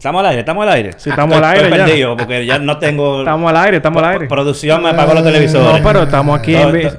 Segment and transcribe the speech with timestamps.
[0.00, 0.90] Estamos al aire, estamos al aire.
[0.96, 1.84] Sí, estamos al aire Estoy ya.
[1.84, 3.18] perdido porque ya no tengo.
[3.20, 4.26] Estamos al aire, estamos al aire.
[4.28, 5.82] Producción me apagó los televisores.
[5.82, 6.98] No, pero estamos aquí en estoy-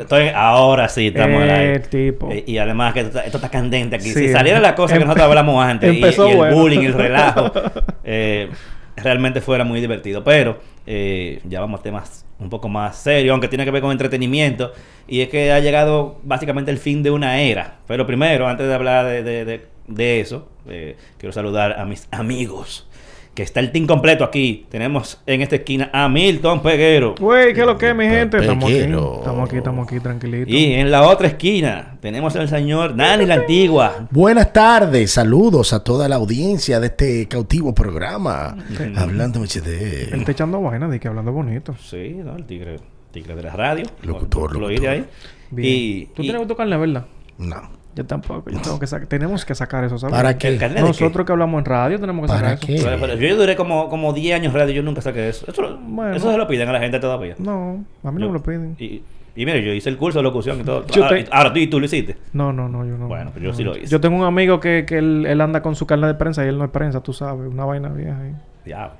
[0.00, 1.78] estoy- ahora sí, estamos al aire.
[1.78, 2.30] Tipo.
[2.44, 4.06] Y además que esto, está- esto está candente aquí.
[4.10, 4.26] Sí.
[4.26, 6.56] Si saliera la cosa que Empe- nosotros hablamos antes y, el bueno.
[6.56, 7.52] bullying, el relajo,
[8.04, 8.48] eh,
[8.96, 10.24] realmente fuera muy divertido.
[10.24, 13.92] Pero eh, ya vamos a temas un poco más serios, aunque tiene que ver con
[13.92, 14.72] entretenimiento.
[15.06, 17.76] Y es que ha llegado básicamente el fin de una era.
[17.86, 22.06] Pero primero, antes de hablar de, de- de- de eso, eh, quiero saludar a mis
[22.10, 22.86] amigos.
[23.34, 24.66] Que está el team completo aquí.
[24.68, 27.14] Tenemos en esta esquina a Milton Peguero.
[27.18, 28.36] Güey, ¿qué es lo que es, mi gente?
[28.36, 28.76] Estamos aquí.
[28.80, 30.52] Estamos aquí, estamos aquí, tranquilitos.
[30.54, 34.06] Y en la otra esquina tenemos al señor Dani la Antigua.
[34.10, 38.54] Buenas tardes, saludos a toda la audiencia de este cautivo programa.
[38.96, 40.14] Hablando Él HD.
[40.14, 41.74] está echando vaina de que hablando bonito.
[41.82, 42.36] Sí, ¿no?
[42.36, 42.80] El tigre,
[43.12, 43.86] tigre de la radio.
[44.02, 44.72] Locutor, Lo- lo locutor.
[44.72, 45.06] oí de ahí.
[45.50, 45.68] Bien.
[45.74, 47.06] Y, Tú y- tienes tu carne, ¿verdad?
[47.38, 47.80] No.
[47.94, 48.48] Yo tampoco.
[48.50, 49.06] Yo tengo que sacar.
[49.06, 50.16] Tenemos que sacar eso, ¿sabes?
[50.16, 50.48] ¿Para qué?
[50.48, 52.74] ¿El carnet de Nosotros que hablamos en radio tenemos que ¿Para sacar qué?
[52.76, 52.86] eso.
[52.86, 55.44] Pero- pero yo duré como, como 10 años radio y yo nunca saqué eso.
[55.50, 56.16] Eso, Bueno.
[56.16, 57.34] eso se lo piden a la gente todavía.
[57.38, 58.76] No, a mí no me lo piden.
[58.78, 59.02] Y,
[59.36, 60.86] y mire, yo hice el curso de locución y todo.
[60.86, 62.16] Yo ahora, te- ahora tú y tú lo hiciste.
[62.32, 63.08] No, no, no, yo no.
[63.08, 63.86] Bueno, pues yo sí lo hice.
[63.88, 66.48] Yo tengo un amigo que, que él, él anda con su carne de prensa y
[66.48, 67.46] él no es prensa, tú sabes.
[67.50, 68.32] Una vaina vieja ahí.
[68.64, 68.94] Diablo.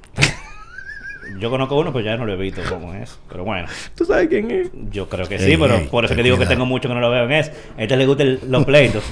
[1.38, 3.19] Yo conozco uno, pero ya no lo he visto como es.
[3.28, 4.70] Pero bueno, ¿Tú sabes quién es?
[4.91, 6.94] yo creo que Ey, sí, pero ey, por eso que digo que tengo mucho que
[6.94, 7.50] no lo veo en eso.
[7.78, 9.02] A este le gustan los pleitos.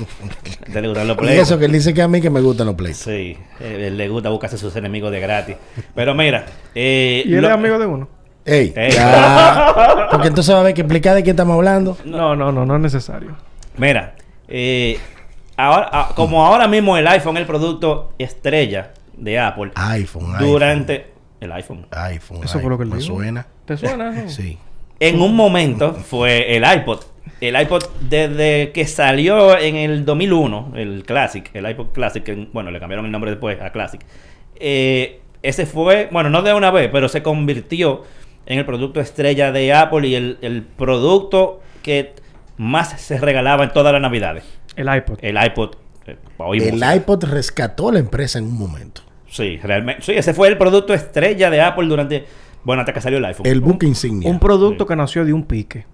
[0.63, 1.49] A este le gustan los Y pleitos.
[1.49, 2.97] eso que él dice que a mí que me gustan los plays.
[2.97, 5.57] Sí, eh, él le gusta buscarse sus enemigos de gratis.
[5.95, 8.09] Pero mira, eh, ¿Y él lo- es amigo de uno?
[8.45, 8.93] Ey, Ey.
[8.93, 10.09] ya.
[10.11, 11.97] Porque entonces va a haber que explicar de qué estamos hablando.
[12.05, 13.37] No, no, no, no es necesario.
[13.77, 14.15] Mira,
[14.49, 14.99] eh,
[15.57, 21.10] ahora, ah, como ahora mismo el iPhone es el producto estrella de Apple iPhone, durante
[21.41, 21.87] el iPhone.
[21.91, 22.41] iPhone.
[22.45, 23.15] Eso fue lo que él ¿Me dijo.
[23.17, 23.47] suena?
[23.65, 24.43] ¿Te suena eso?
[24.43, 24.59] Sí.
[24.99, 27.01] En un momento fue el iPod.
[27.41, 32.71] El iPod desde que salió en el 2001, el Classic, el iPod Classic, que, bueno,
[32.71, 34.01] le cambiaron el nombre después a Classic.
[34.57, 38.03] eh, ese fue, bueno, no de una vez, pero se convirtió
[38.45, 42.13] en el producto estrella de Apple y el, el producto que
[42.59, 44.45] más se regalaba en todas las navidades.
[44.77, 45.19] El iPod.
[45.23, 45.77] El iPod.
[46.07, 46.17] eh,
[46.53, 46.95] El música.
[46.95, 49.01] iPod rescató la empresa en un momento.
[49.31, 50.03] Sí, realmente.
[50.03, 52.25] Sí, ese fue el producto estrella de Apple durante.
[52.65, 53.47] Bueno, hasta que salió el iPhone.
[53.47, 54.29] El buque insignia.
[54.29, 54.89] Un producto Sí.
[54.89, 55.87] que nació de un pique.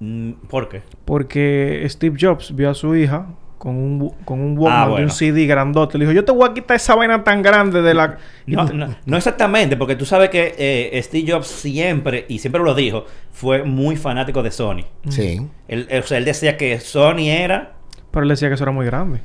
[0.00, 0.82] Mm, ¿Por qué?
[1.04, 3.26] Porque Steve Jobs vio a su hija
[3.58, 5.98] con un, con un Walkman Ah, de un CD grandote.
[5.98, 8.16] Le dijo, yo te voy a quitar esa vaina tan grande de la...
[8.46, 12.74] No, no, no exactamente, porque tú sabes que eh, Steve Jobs siempre, y siempre lo
[12.74, 14.84] dijo, fue muy fanático de Sony.
[15.10, 15.46] Sí.
[15.68, 17.74] Él, o sea, él decía que Sony era.
[18.10, 19.20] Pero él decía que eso era muy grande.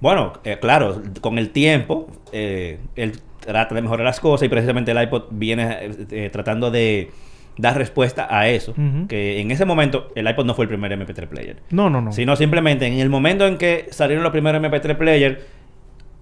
[0.00, 4.90] Bueno, eh, claro, con el tiempo, eh, él trata de mejorar las cosas y precisamente
[4.92, 7.10] el iPod viene eh, eh, tratando de
[7.56, 8.74] dar respuesta a eso.
[9.08, 11.56] Que en ese momento el iPod no fue el primer MP3 player.
[11.70, 12.12] No, no, no.
[12.12, 15.58] Sino simplemente en el momento en que salieron los primeros MP3 player,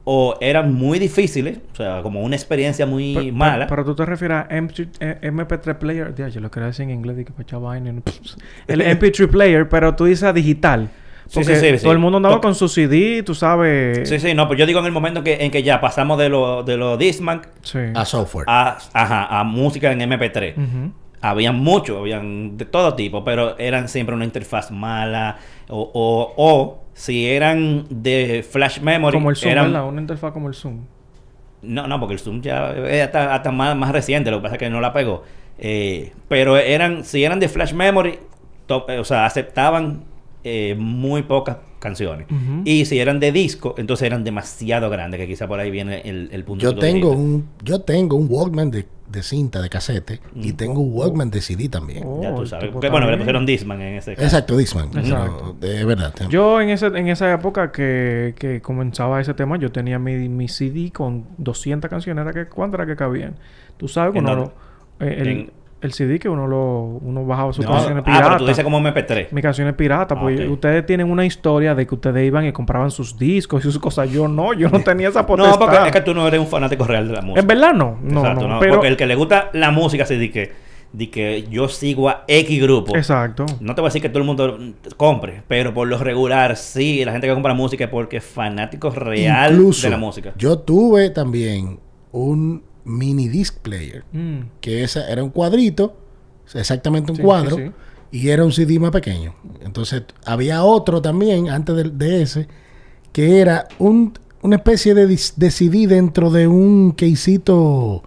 [0.09, 3.67] o eran muy difíciles, o sea, como una experiencia muy Pero- mala.
[3.67, 6.15] Pero, tú te refieres a MP, eh, MP3 player.
[6.15, 7.17] Ya, yo lo quería decir en inglés.
[7.17, 7.91] Dije, pues, vaina.
[7.93, 8.03] no,
[8.69, 10.89] El MP3 player, pero tú dices digital.
[11.29, 11.89] Sí, Porque sí, sí, todo sí.
[11.91, 14.09] el mundo andaba To- con su CD, tú sabes.
[14.09, 16.19] Sí, sí, no, pues yo digo en el momento en que, en que ya pasamos
[16.19, 17.79] de lo de lo Discman Sí.
[17.95, 18.45] A software.
[18.49, 20.53] a, ajá, a música en MP3.
[20.57, 20.93] Ujú.
[21.21, 25.39] Habían mucho, habían de todo tipo, pero eran siempre una interfaz mala
[25.69, 29.17] o, o, o si eran de flash memory.
[29.17, 29.89] Como el Zoom, eran, ¿verdad?
[29.89, 30.83] Una interfaz como el Zoom.
[31.63, 34.55] No, no, porque el Zoom ya es hasta, hasta más, más reciente, lo que pasa
[34.55, 35.25] es que no la pegó.
[35.59, 38.21] Eh, pero eran, si eran de flash memory,
[38.67, 40.05] to- eh, o sea, aceptaban
[40.49, 42.29] eh, muy pocas canciones.
[42.65, 46.29] Y si eran de disco, entonces eran demasiado grandes, que quizá por ahí viene el,
[46.33, 46.63] el punto.
[46.63, 50.93] Yo tengo un, yo tengo un Walkman de, de cinta, de casete, y tengo un
[50.95, 52.05] Walkman de CD también.
[52.07, 52.71] Oh, Ya tú el sabes.
[52.71, 53.19] Porque, bueno, le también.
[53.27, 54.25] pusieron Disman en ese caso.
[54.25, 54.87] Exacto, Disman.
[54.97, 55.57] Exacto.
[55.61, 56.15] No, de verdad.
[56.29, 60.47] Yo en, ese, en esa época que, que comenzaba ese tema, yo tenía mi, mi
[60.47, 62.23] CD con 200 canciones.
[62.23, 63.35] ¿Era que, ¿Cuántas era que cabían?
[63.79, 64.15] Tú sabes
[65.01, 65.51] eh, el, En-
[65.87, 68.39] el CD que uno lo uno bajaba sus No, canciones ah, pero piratas.
[68.39, 69.29] tú dices como MP3.
[69.31, 72.91] Mis canciones piratas, Ah, pues ustedes tienen una historia de que ustedes iban y compraban
[72.91, 74.11] sus discos y sus cosas.
[74.11, 75.53] Yo no, yo no tenía esa potestad.
[75.53, 77.41] No, porque es que tú no eres un fanático real de la música.
[77.41, 80.19] En verdad no, no, Exacto, no, Pero, Porque el que le gusta la música, se
[80.19, 80.53] dice que,
[80.93, 82.97] di que yo sigo a X grupo.
[82.97, 83.45] Exacto.
[83.61, 84.59] No te voy a decir que todo el mundo
[84.97, 88.91] compre, pero por lo regular, sí, la gente que compra música es porque es fanático
[88.91, 90.33] real Incluso, de la música.
[90.37, 91.79] Yo tuve también
[92.13, 94.39] un mini disc player, Mm.
[94.63, 95.97] que esa era un cuadrito,
[96.55, 97.71] exactamente un Sí, cuadro, sí,
[98.13, 99.35] y era un CD más pequeño.
[99.65, 102.49] Entonces, había otro también, antes de, de ese,
[103.13, 108.03] que era un, una especie de, CD dentro de un quesito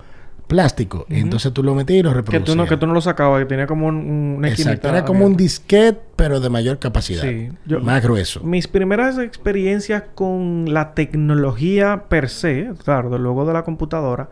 [0.48, 1.06] plástico.
[1.10, 2.46] Entonces tú lo metías y lo Que reproducías.
[2.46, 4.90] tú, no, que tú no lo sacabas, que tenía como un, un- una Exacto.
[4.90, 7.22] Era como un disquete, pero de mayor capacidad.
[7.22, 7.50] Sí.
[7.68, 8.40] Yo- Más grueso.
[8.44, 14.30] Mis primeras experiencias con la tecnología per se, claro, luego de la computadora,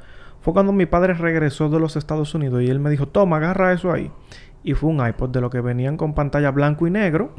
[0.47, 3.73] fue cuando mi padre regresó de los Estados Unidos y él me dijo, toma, agarra
[3.73, 4.09] eso ahí.
[4.63, 7.33] Y fue un iPod de lo que venían con pantalla blanco y negro,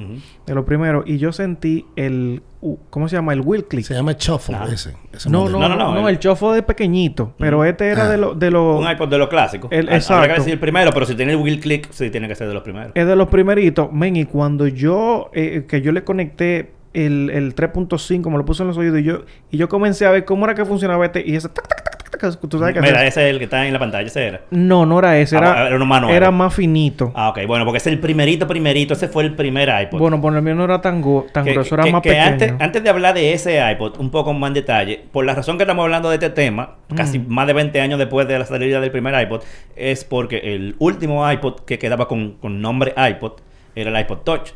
[0.46, 1.04] de lo primero.
[1.06, 3.32] Y yo sentí el, uh, ¿cómo se llama?
[3.32, 3.84] El wheel click.
[3.86, 4.66] Se llama Shuffle Ah.
[4.70, 4.94] ese.
[5.12, 7.32] ese No, no, No, no, no, el, el- chofo de pequeñito.
[7.38, 8.08] Pero este era Ah.
[8.10, 8.38] de los...
[8.38, 9.70] De lo, Un iPod de los clásicos.
[9.72, 10.26] El- Ah, Habría exacto.
[10.28, 12.54] que decir el primero, pero si tiene el wheel click, sí tiene que ser de
[12.54, 12.92] los primeros.
[12.94, 13.90] Es de los primeritos.
[13.92, 15.30] Men, y cuando yo...
[15.32, 19.02] eh, que yo le conecté el, el 3.5, me lo puse en los oídos y
[19.02, 19.22] yo...
[19.50, 21.22] Y yo comencé a ver cómo era que funcionaba este...
[21.26, 21.48] Y ese...
[21.50, 23.06] tac, tac, tac, ¿Tú sabes Mira, hacer?
[23.06, 24.40] ese es el que está en la pantalla, ese era.
[24.50, 25.36] No, no era ese.
[25.36, 26.16] Ah, Era, era uno más nuevo.
[26.16, 27.12] era más finito.
[27.14, 27.40] Ah, ok.
[27.46, 28.94] Bueno, porque ese es el primerito, primerito.
[28.94, 29.98] Ese fue el primer iPod.
[29.98, 31.74] Bueno, por el mío no era tan, go- tan que, grueso.
[31.74, 32.26] Era que- más que pequeño.
[32.26, 35.58] antes, antes de hablar de ese iPod, un poco más en detalle, por la razón
[35.58, 38.80] que estamos hablando de este tema, casi más de 20 años después de la salida
[38.80, 39.42] del primer iPod,
[39.76, 43.32] es porque el último iPod que quedaba con, con nombre iPod
[43.74, 44.50] era el iPod Touch.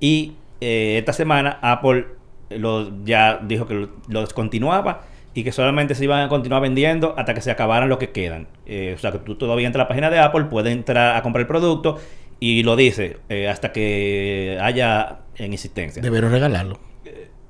[0.00, 2.06] Y eh, esta semana Apple
[2.50, 5.02] lo, ya dijo que lo, lo descontinuaba
[5.36, 8.48] y que solamente se iban a continuar vendiendo hasta que se acabaran los que quedan.
[8.64, 11.22] Eh, o sea que tú todavía entras a la página de Apple, puedes entrar a
[11.22, 11.98] comprar el producto
[12.40, 16.00] y lo dice eh, hasta que haya en existencia.
[16.00, 16.78] Debería regalarlo.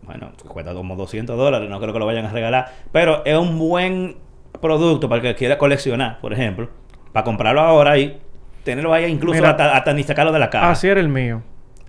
[0.03, 2.73] Bueno, cuesta como 200 dólares, no creo que lo vayan a regalar.
[2.91, 4.17] Pero es un buen
[4.61, 6.69] producto para el que quiera coleccionar, por ejemplo.
[7.12, 8.19] Para comprarlo ahora y
[8.65, 9.50] tenerlo ahí incluso Mira.
[9.50, 10.73] hasta, hasta ni sacarlo de la caja.
[10.73, 11.44] Así era el mío.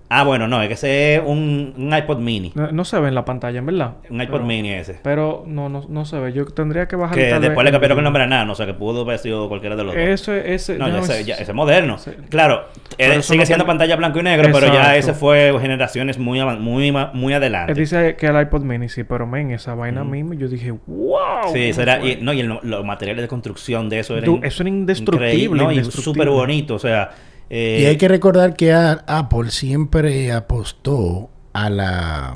[0.09, 2.53] Ah, bueno, no, es que ese es un, un iPod mini.
[2.55, 3.95] No, no se ve en la pantalla, en verdad.
[4.09, 4.99] Un iPod Pero- mini ese.
[5.03, 6.31] Pero no, no, no se ve.
[6.31, 8.73] Yo tendría que bajar Que después le cambiaron el nombre a Nano, o sea que
[8.73, 10.01] pudo haber sido cualquiera de los dos.
[10.01, 10.77] Ese, ese...
[10.77, 11.97] No, ya no, ese, es- ya- ese es moderno.
[11.97, 12.11] Sí.
[12.29, 12.67] Claro,
[12.97, 16.41] eh, eso sigue siendo tiene- pantalla blanco y negro, pero ya ese fue generaciones muy,
[16.57, 17.73] muy, muy adelante.
[17.73, 21.19] Él dice que el iPod mini, sí, pero men, esa vaina mismo, yo dije, wow.
[21.51, 22.11] Sí, ¿cómo será, fue?
[22.11, 25.31] y, no, y el- los materiales de construcción de eso eran Du- eso era indestructible,
[25.33, 25.71] increíble, ¿no?
[25.71, 26.03] y indestructible.
[26.23, 27.09] súper bonito, o sea,
[27.49, 32.35] eh, Y hay que recordar que a- Apple siempre apostó a la,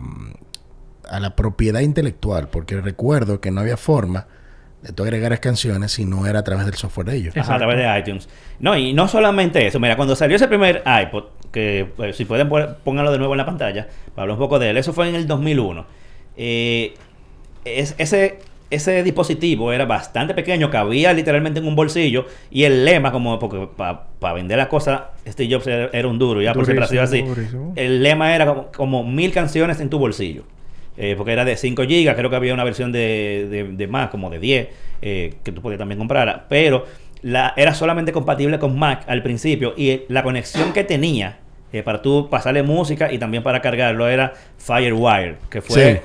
[1.09, 4.27] a la propiedad intelectual, porque recuerdo que no había forma
[4.81, 7.37] de tú agregar canciones si no era a través del software de ellos.
[7.37, 8.27] a través de iTunes.
[8.59, 12.49] No, y no solamente eso, mira, cuando salió ese primer iPod, que pues, si pueden
[12.83, 15.15] pónganlo de nuevo en la pantalla, para hablar un poco de él, eso fue en
[15.15, 15.85] el 2001.
[16.37, 16.93] Eh,
[17.65, 18.39] es- ese,
[18.71, 23.67] ese dispositivo era bastante pequeño, cabía literalmente en un bolsillo, y el lema, como porque
[23.77, 27.03] para vender las cosas, Steve Jobs era, era un duro, y Apple siempre ha sido
[27.03, 27.21] así.
[27.21, 27.73] Durísimo.
[27.75, 30.43] El lema era como, como mil canciones en tu bolsillo.
[30.97, 34.09] Eh, porque era de 5 GB, creo que había una versión de, de- de más,
[34.09, 34.67] como de 10,
[35.01, 36.45] eh, que tú podías también comprar.
[36.49, 36.85] Pero
[37.21, 41.37] la, era solamente compatible con Mac al principio y la conexión que tenía
[41.71, 45.99] eh, para tú pasarle música y también para cargarlo era Firewire, que fue Sí.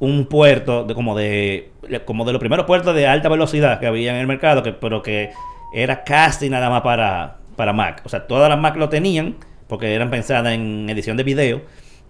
[0.00, 1.70] Un puerto de, como de
[2.04, 5.02] como de los primeros puertos de alta velocidad que había en el mercado, que, pero
[5.02, 5.30] que
[5.74, 8.02] era casi nada más para, para Mac.
[8.04, 9.36] O sea, todas las Mac lo tenían
[9.68, 11.62] porque eran pensadas en edición de video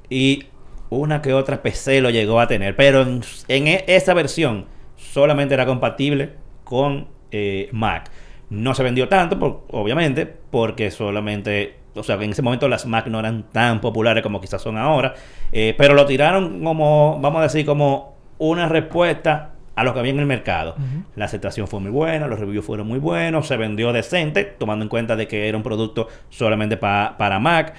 [0.09, 0.47] y
[0.89, 4.67] una que otra PC lo llegó a tener, pero en, e- esa versión
[4.97, 6.33] solamente era compatible
[6.65, 8.11] con eh, Mac.
[8.51, 13.07] No se vendió tanto, por- obviamente, porque solamente, o sea, en ese momento las Mac
[13.09, 15.15] no eran tan populares como quizás son ahora,
[15.53, 20.13] eh, pero lo tiraron como, vamos a decir, como una respuesta a lo que había
[20.13, 20.75] en el mercado.
[21.17, 24.89] La aceptación fue muy buena, los reviews fueron muy buenos, se vendió decente, tomando en
[24.91, 27.75] cuenta de que era un producto solamente pa- para Mac.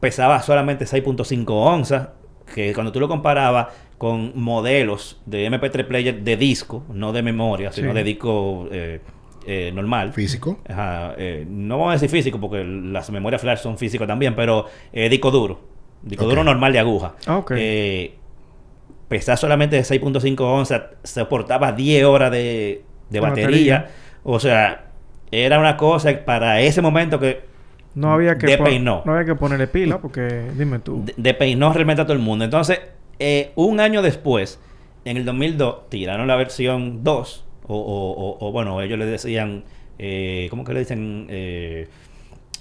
[0.00, 2.08] Pesaba solamente 6.5 onzas,
[2.54, 3.68] que cuando tú lo comparabas
[3.98, 7.94] con modelos de MP3 player de disco, no de memoria, sino Sí.
[7.96, 9.00] de disco eh,
[9.50, 10.12] eh, normal.
[10.12, 10.58] Físico.
[10.68, 14.66] Ajá, eh, no vamos a decir físico porque las memorias flash son físicos también, pero
[14.92, 15.58] eh, disco duro.
[16.02, 17.14] Disco duro normal de aguja.
[17.26, 17.52] Ah, ok.
[17.56, 18.14] Eh,
[19.08, 23.48] pesaba solamente de 6.5 onzas, soportaba 10 horas de, de De batería.
[23.78, 23.90] batería.
[24.22, 24.84] O sea,
[25.30, 27.40] era una cosa para ese momento que
[27.94, 29.02] No había que despeinó.
[29.06, 31.02] no había que ponerle pila porque dime tú.
[31.04, 32.44] de- despeinó realmente a todo el mundo.
[32.44, 32.80] Entonces,
[33.18, 34.60] eh, un año después,
[35.06, 39.62] en el 2002, tiraron la versión 2, o, o- o- o, bueno, ellos le decían,
[39.98, 41.26] eh, ¿cómo que le dicen?
[41.30, 41.88] Eh,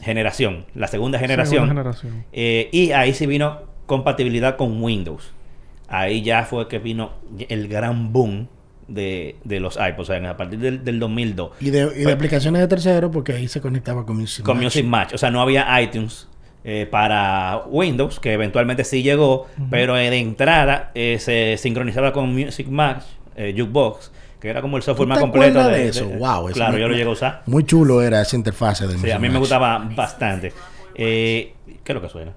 [0.02, 1.64] generación, la segunda generación.
[1.68, 2.24] Segunda generación.
[2.34, 5.32] Eh, y ahí sí vino compatibilidad con Windows.
[5.88, 7.12] Ahí ya fue que vino
[7.50, 8.48] el gran boom
[8.88, 11.52] de, de los iPods, o sea, a partir del, del 2002.
[11.62, 14.58] Y de, y de Pues- aplicaciones de tercero, porque ahí se conectaba con Music con
[14.58, 14.64] Match.
[14.66, 15.14] Music Match.
[15.14, 16.28] O sea, no había iTunes
[16.64, 22.68] eh, para Windows, que eventualmente sí llegó, pero de entrada eh, se sincronizaba con Music
[22.68, 23.04] Match,
[23.36, 24.12] eh, Jukebox,
[24.48, 26.06] que era como el software ¿Tú más completo de eso?
[26.08, 27.42] Wow, eso claro, me- yo lo llegué a usar.
[27.46, 30.54] Muy chulo era esa interfase de Sí, Music a mí me gustaba bastante.
[30.96, 32.32] Eh, ¿Qué es lo que suena?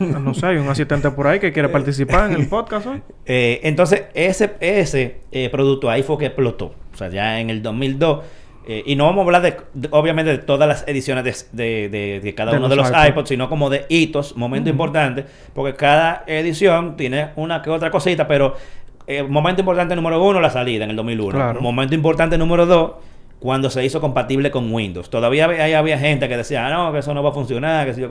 [0.00, 3.02] No sé, hay un asistente por ahí que quiere participar en el podcast hoy.
[3.26, 6.74] Eh, entonces, ese, ese eh, producto ahí fue que explotó.
[6.92, 8.20] O sea, ya en el 2002
[8.66, 11.88] Eh, y no vamos a hablar de, de- obviamente de todas las ediciones de, de-
[11.90, 13.08] de- de cada De uno de los los iPod.
[13.10, 18.26] iPods, sino como de hitos, momentos importantes, porque cada edición tiene una que otra cosita,
[18.26, 18.56] pero
[19.06, 21.30] eh, momento importante número uno, la salida en el 2001.
[21.30, 21.60] Claro.
[21.60, 22.92] Momento importante número dos,
[23.38, 25.10] cuando se hizo compatible con Windows.
[25.10, 27.94] Todavía había, había gente que decía, ah, no, que eso no va a funcionar, que
[27.94, 28.08] si yo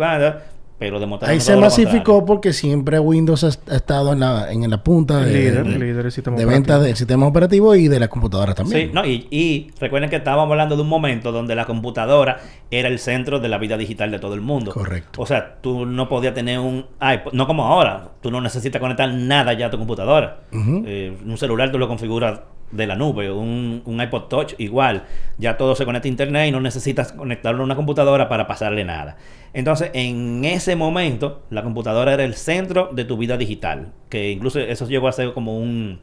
[0.92, 5.20] pero Ahí se masificó porque siempre Windows ha, ha estado en la, en la punta
[5.20, 6.68] de, Líder, de- líder del sistema de operativo.
[6.76, 8.88] venta del sistema operativo y de las computadoras también.
[8.88, 12.40] Sí, no, y, y recuerden que estábamos hablando de un momento donde la computadora
[12.72, 14.72] era el centro de la vida digital de todo el mundo.
[14.72, 15.22] Correcto.
[15.22, 19.12] O sea, tú no podías tener un iPod, no como ahora, tú no necesitas conectar
[19.14, 20.42] nada ya a tu computadora.
[20.52, 22.40] Eh, un celular tú lo configuras
[22.72, 25.04] de la nube, un, un iPod Touch igual,
[25.38, 28.84] ya todo se conecta a internet y no necesitas conectarlo a una computadora para pasarle
[28.84, 29.18] nada.
[29.54, 34.60] Entonces, en ese momento, la computadora era el centro de tu vida digital, que incluso
[34.60, 36.00] eso llegó a ser como un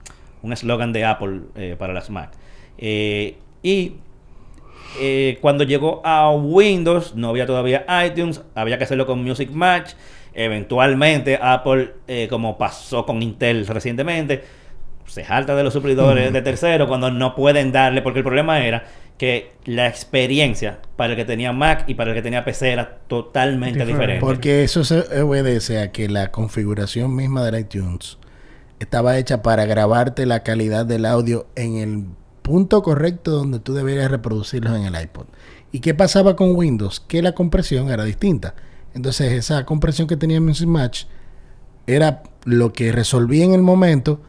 [0.53, 2.33] eslogan de Apple eh, para las Mac.
[2.79, 3.95] Eh, y
[5.01, 9.93] eh, cuando llegó a Windows, no había todavía iTunes, había que hacerlo con Music Match.
[10.33, 11.93] Eventualmente, Apple,
[12.31, 14.45] como pasó con Intel recientemente,
[15.11, 18.85] se jalta de los suplidores de tercero cuando no pueden darle, porque el problema era
[19.19, 22.99] que la experiencia para el que tenía Mac y para el que tenía PC era
[23.07, 23.93] totalmente Diferente.
[23.93, 24.21] diferente.
[24.25, 28.19] Porque eso se obedece a que la configuración misma del iTunes
[28.79, 32.05] estaba hecha para grabarte la calidad del audio en el
[32.43, 35.27] punto correcto donde tú deberías reproducirlo en el iPod.
[35.71, 37.01] ¿Y qué pasaba con Windows?
[37.01, 38.55] Que la compresión era distinta.
[38.95, 41.05] Entonces esa compresión que tenía Music Match
[41.87, 44.21] era lo que resolvía en el momento,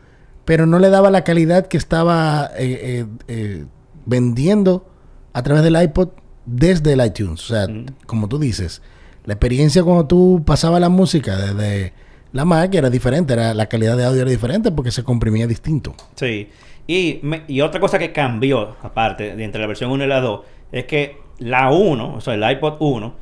[0.45, 3.65] pero no le daba la calidad que estaba eh, eh, eh,
[4.05, 4.87] vendiendo
[5.33, 6.09] a través del iPod
[6.45, 7.43] desde el iTunes.
[7.49, 7.85] O sea, Mm.
[8.05, 8.81] como tú dices,
[9.25, 11.93] la experiencia cuando tú pasabas la música desde
[12.33, 15.93] la Mac era diferente, era, la calidad de audio era diferente porque se comprimía distinto.
[16.15, 16.49] Sí.
[16.87, 20.19] Y, me- y otra cosa que cambió, aparte, de entre la versión 1 y la
[20.21, 23.13] 2, es que la 1, o sea, el iPod 1,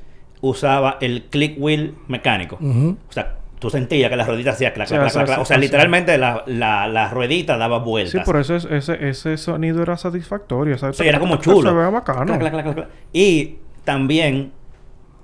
[0.42, 2.58] usaba el click wheel mecánico.
[2.62, 5.40] O sea, tú sentías que la ruedita hacía clac, clac, clac, clac.
[5.40, 8.12] O sea, literalmente la, la, la ruedita daba vueltas.
[8.14, 10.78] Sí, por eso es- ese, ese sonido era satisfactorio.
[10.78, 10.96] ¿sabes?
[10.98, 11.76] Sí, era como Se chulo.
[11.76, 12.40] ve bacano.
[12.40, 12.88] Clac, clac, clac.
[13.14, 14.52] Y también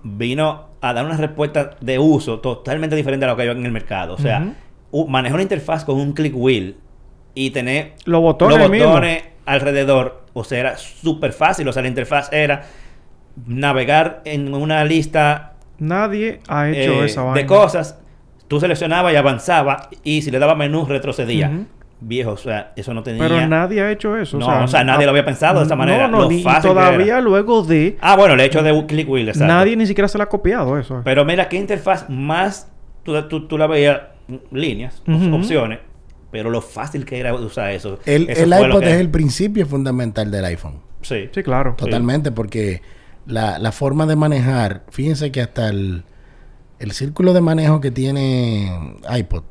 [0.04, 3.72] vino a dar una respuesta de uso totalmente diferente a lo que hay en el
[3.72, 4.13] mercado.
[4.13, 4.54] O sea,
[4.92, 6.77] u- manejar una interfaz con un click wheel
[7.34, 11.68] y tener Los botones los botones alrededor, o sea, era súper fácil.
[11.68, 12.63] O sea, la interfaz era
[13.48, 17.39] navegar en una lista Nadie ha hecho eh, esa vaina.
[17.42, 18.00] de cosas.
[18.48, 21.66] Tú seleccionabas y avanzaba y si le daba menú retrocedía.
[22.02, 23.24] Viejo, o sea, eso no tenía...
[23.24, 24.38] Pero nadie ha hecho eso.
[24.38, 27.22] No, o sea, nadie lo había pensado de esa manera, No, no, lo fácil todavía
[27.22, 27.98] luego de...
[28.02, 29.52] Ah, bueno, el hecho de click wheel, exacto.
[29.52, 31.02] Nadie ni siquiera se la ha copiado eso.
[31.04, 32.70] Pero mira, qué interfaz más...
[33.04, 35.80] Tú, tú, tú la veías mm, líneas, opciones,
[36.32, 38.00] pero lo fácil que era usar eso.
[38.06, 40.82] El, eso el iPod es el principio fundamental del iPhone.
[41.02, 41.30] Sí.
[41.32, 41.75] Sí, claro.
[41.78, 42.82] Totalmente, porque
[43.25, 46.04] la, la forma de manejar, fíjense que hasta el,
[46.79, 49.44] el círculo de manejo que tiene iPod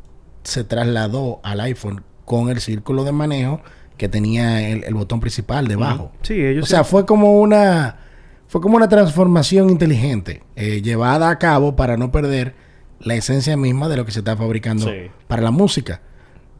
[0.42, 3.60] se trasladó al iPhone con el círculo de manejo
[3.96, 6.10] que tenía el, el botón principal debajo.
[6.22, 7.96] Sí, ellos O sea, fue como una
[8.48, 12.54] fue como una transformación inteligente eh, llevada a cabo para no perder
[13.00, 15.10] la esencia misma de lo que se está fabricando Sí.
[15.26, 16.02] para la música.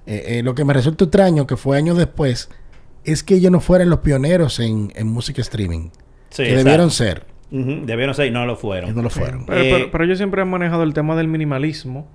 [0.06, 2.48] Eh, eh, lo que me resulta extraño que fue años después
[3.04, 5.90] es que ellos no fueran los pioneros en, en música streaming.
[6.30, 6.56] Sí, que exacto.
[6.64, 7.26] debieron ser.
[7.50, 8.90] Ujú, Debieron ser y no lo fueron.
[8.90, 9.44] Y no lo fueron.
[9.46, 12.08] Pero, Eh, pero- pero ellos siempre han manejado el tema del minimalismo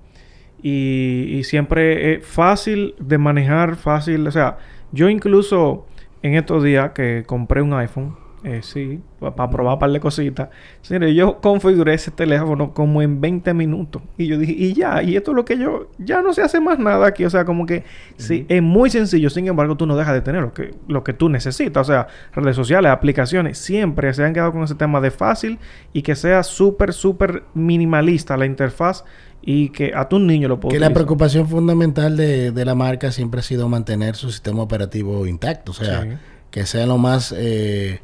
[0.62, 4.58] y, y siempre es fácil de manejar, fácil, o sea,
[4.92, 5.86] yo incluso
[6.22, 10.48] en estos días que compré un iPhone, eh, sí, para probar un par de cositas,
[10.82, 14.02] señores, yo configuré ese teléfono como en 20 minutos.
[14.16, 16.58] Y yo dije, y ya, y esto es lo que yo, ya no se hace
[16.60, 17.84] más nada aquí, o sea, como que
[18.16, 21.12] sí, es muy sencillo, sin embargo, tú no dejas de tener lo que, lo que
[21.12, 25.10] tú necesitas, o sea, redes sociales, aplicaciones, siempre se han quedado con ese tema de
[25.10, 25.58] fácil
[25.92, 29.04] y que sea súper, súper minimalista la interfaz
[29.42, 33.10] y que a tu niño lo pueda Que la preocupación fundamental de, de la marca
[33.10, 35.72] siempre ha sido mantener su sistema operativo intacto.
[35.72, 36.08] O sea, Sí.
[36.50, 37.34] que sea lo más...
[37.36, 38.00] eh,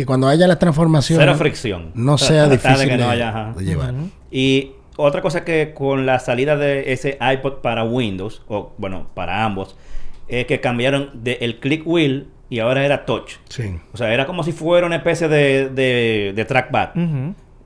[0.00, 1.20] que cuando haya la transformación...
[1.20, 1.90] Cero fricción.
[1.94, 3.52] No sea, difícil que de, no haya, ajá.
[3.54, 3.92] de llevar.
[4.30, 9.44] Y otra cosa que con la salida de ese iPod para Windows, o bueno, para
[9.44, 9.76] ambos,
[10.26, 13.32] es que cambiaron de el click wheel y ahora era touch.
[13.50, 13.78] Sí.
[13.92, 16.90] O sea, era como si fuera una especie de, de, de trackpad.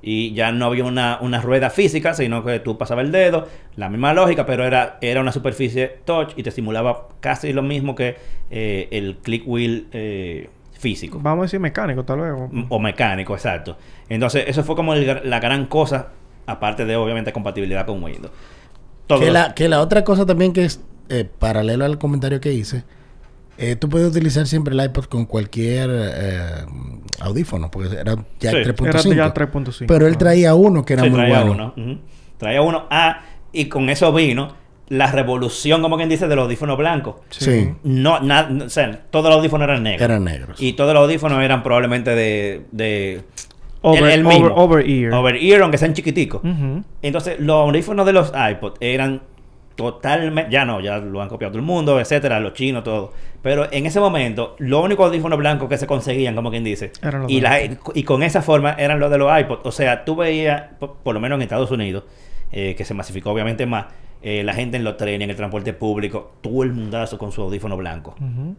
[0.03, 3.89] Y ya no había una, una rueda física, sino que tú pasabas el dedo, la
[3.89, 8.17] misma lógica, pero era, era una superficie touch y te simulaba casi lo mismo que
[8.51, 10.51] eh, el click wheel eh,
[10.85, 11.19] físico.
[11.21, 12.33] Vamos a decir mecánico, tal vez.
[12.33, 13.77] o- M- O mecánico, exacto.
[14.09, 16.09] Entonces, eso fue como el- la gran cosa,
[16.47, 18.33] aparte de obviamente compatibilidad con Windows.
[19.07, 22.53] Todo Que la, que la otra cosa también que es eh, paralelo al comentario que
[22.53, 22.85] hice,
[23.59, 26.65] eh, tú puedes utilizar siempre el iPod con cualquier eh,
[27.21, 28.57] audífono, porque era ya Sí.
[28.57, 29.13] 3.5.
[29.13, 29.85] Era ya 3.5.
[29.87, 31.73] Pero él traía uno que era Sí, muy traía bueno.
[31.77, 31.99] uno.
[32.39, 32.87] Traía uno.
[32.91, 33.23] Ah,
[33.53, 34.55] y con eso vino
[34.89, 37.23] la revolución, como quien dice, del audífono blanco.
[37.31, 40.03] Sí, No, na- no, o sea, todos los audífonos eran negros.
[40.03, 40.61] eran negros.
[40.61, 42.63] Y todos los audífonos eran probablemente de...
[42.73, 43.23] de
[43.87, 44.47] Over, el, el mismo.
[44.55, 45.13] over, over ear.
[45.13, 46.41] Over ear, aunque sean chiquiticos.
[47.03, 49.21] Entonces, los audífonos de los iPod eran
[49.77, 50.51] totalmente...
[50.51, 53.13] Ya no, ya lo han copiado todo el mundo, etcétera, los chinos, todo.
[53.43, 57.23] Pero en ese momento, los únicos audífonos blancos que se conseguían, como quien dice, Eran
[57.23, 57.61] los y, de la-
[57.95, 59.59] y con esa forma eran los de los iPod.
[59.67, 62.05] O sea, tú veías, por, por lo menos en Estados Unidos,
[62.53, 63.87] eh, que se masificó obviamente más,
[64.27, 67.43] eh, la gente en los trenes, en el transporte público, todo el mundazo con su
[67.43, 68.15] audífono blanco.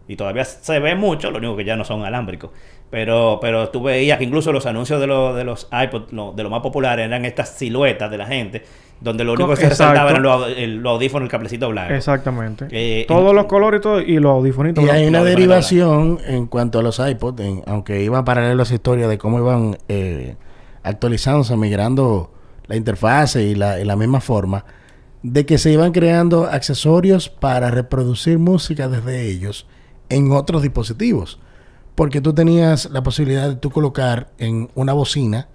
[0.06, 2.50] Y todavía se ve mucho, lo único que ya no son alámbricos.
[2.88, 6.44] Pero, pero tú veías que incluso los anuncios de, los de los iPod, lo- de
[6.44, 8.62] los más populares, eran estas siluetas de la gente,
[9.00, 11.94] donde lo único Co- que se resaltaba eran los, el- audífonos, el cablecito blanco.
[11.94, 12.68] Exactamente.
[12.70, 14.84] Eh, Todos en- los colores y todo, y los audifonitos.
[14.84, 18.74] Y hay una derivación en cuanto a los iPods, en- aunque iba paralelo a esa
[18.74, 20.36] historia de cómo iban eh,
[20.84, 22.30] actualizándose, migrando
[22.68, 24.64] la interfase y la, y la misma forma,
[25.32, 29.66] de que se iban creando accesorios para reproducir música desde ellos
[30.08, 31.40] en otros dispositivos.
[31.94, 35.48] Porque tú tenías la posibilidad de tú colocar en una bocina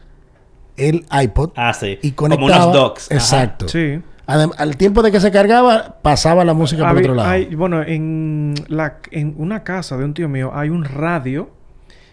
[0.78, 2.00] el iPod Ah, sí.
[2.02, 2.66] y Como conectaba.
[2.66, 3.12] unos docks.
[3.12, 3.16] Ajá.
[3.20, 3.68] Exacto.
[3.68, 4.02] Sí.
[4.28, 7.30] Adem- al tiempo de que se cargaba, pasaba la música por otro lado.
[7.30, 11.50] hay- bueno, en, la, en una casa de un tío mío hay un radio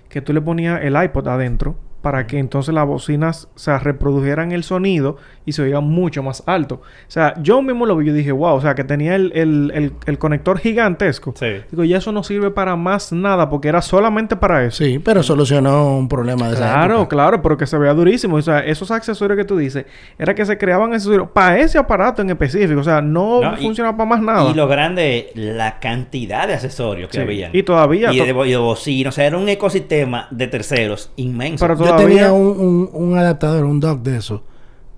[0.08, 4.52] que tú le ponías el iPod adentro para que entonces las bocinas o sea, reprodujeran
[4.52, 5.16] el sonido
[5.48, 6.76] y se oiga mucho más alto.
[6.76, 9.72] O sea, yo mismo lo vi y dije, wow, o sea, que tenía el, el,
[9.74, 11.34] el, el conector gigantesco.
[11.36, 11.46] Sí.
[11.70, 14.84] Digo, ya eso no sirve para más nada porque era solamente para eso.
[14.84, 17.08] Sí, pero solucionó un problema de esa Claro, época.
[17.08, 18.36] claro, pero que se vea durísimo.
[18.36, 19.84] O sea, esos accesorios que tú dices,
[20.18, 22.80] era que se creaban accesorios para ese aparato en específico.
[22.80, 24.50] O sea, no, No, y- funcionaba para más nada.
[24.50, 27.22] Y lo grande, la cantidad de accesorios que Sí.
[27.22, 27.50] había.
[27.52, 29.08] Y todavía Y to- de, bo- y de bocina.
[29.08, 31.64] O sea, era un ecosistema de terceros inmenso.
[31.64, 34.42] Pero Yo todavía- tenía un, un- un adaptador, un dock de eso,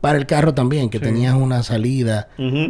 [0.00, 1.04] para el carro también, que Sí.
[1.04, 2.28] tenías una salida.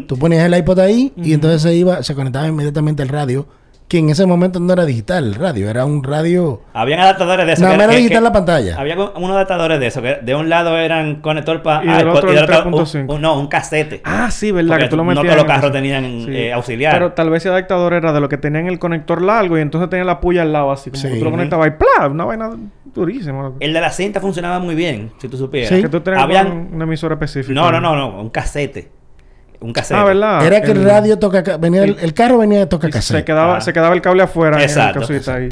[0.08, 3.46] Tú ponías el iPod ahí y entonces se iba, se conectaba inmediatamente al radio,
[3.90, 6.62] que en ese momento no era digital el radio, era un radio...
[6.72, 7.64] Habían adaptadores de esos.
[7.64, 8.76] Nada que- era que- digital que- la pantalla.
[8.80, 10.00] Había unos adaptadores de esos.
[10.00, 13.12] Que de un lado eran conector para Y del otro el 3.5.
[13.12, 14.00] un, no, un casete.
[14.04, 14.68] Ah, sí, ¿verdad?
[14.70, 15.72] Porque que tú lo no metías todos los carros eso.
[15.72, 16.92] tenían eh, auxiliar.
[16.92, 19.90] Pero tal vez ese adaptador era de lo que tenían el conector largo y entonces
[19.90, 20.90] tenía la puya al lado así.
[20.90, 21.08] Como Sí.
[21.08, 22.06] que tú lo conectabas y ¡plá!
[22.08, 22.50] Una vaina
[22.94, 23.52] durísima.
[23.60, 25.68] El de la cinta funcionaba muy bien, si tú supieras.
[25.70, 25.82] Sí.
[25.82, 27.54] Que tú tenías Habían- un, un emisor específico.
[27.54, 28.88] No, no, no, no, un casete.
[29.60, 30.00] Un casete.
[30.00, 30.46] Ah, ¿verdad?
[30.46, 31.42] era que el, radio toca...
[31.42, 33.18] ca- Venía el, carro venía de toca cassette.
[33.18, 33.60] se quedaba, Ah.
[33.60, 35.48] se quedaba el cable afuera Exacto, en el cosita ahí.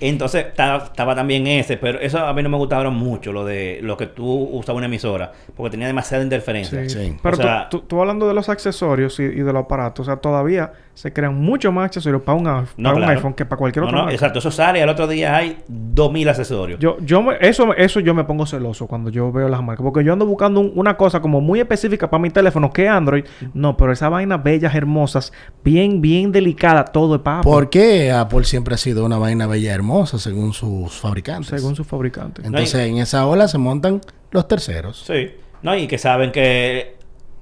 [0.00, 3.80] Entonces estaba, estaba también ese, pero eso a mí no me gustaron mucho, lo de
[3.82, 6.88] lo que tú usabas una emisora, porque tenía demasiada interferencia.
[6.88, 6.90] Sí.
[6.90, 7.16] Sí.
[7.20, 10.06] Pero O tú- sea- tú, tú hablando de los accesorios y, y de los aparatos,
[10.06, 13.16] o sea, todavía se crean mucho más accesorios para un, iPhone- No, para un claro.
[13.18, 14.14] iPhone que para cualquier No, otro no, marca.
[14.16, 16.80] exacto, eso sale y al otro día hay 2000 accesorios.
[16.80, 19.84] Yo, yo me- eso, eso yo me pongo celoso cuando yo veo las marcas.
[19.84, 23.24] Porque yo ando buscando un- una cosa como muy específica para mi teléfono que Android.
[23.54, 25.32] No, pero esa vaina bellas, hermosas,
[25.62, 29.46] bien, bien delicada, todo es para Apple, ¿Por qué Apple siempre ha sido una vaina
[29.46, 31.48] bella hermosa según sus fabricantes?
[31.60, 32.42] según su fabricante.
[32.44, 34.00] Entonces en esa ola se montan
[34.32, 35.04] los terceros.
[35.06, 35.30] Sí.
[35.62, 36.97] No, y que saben que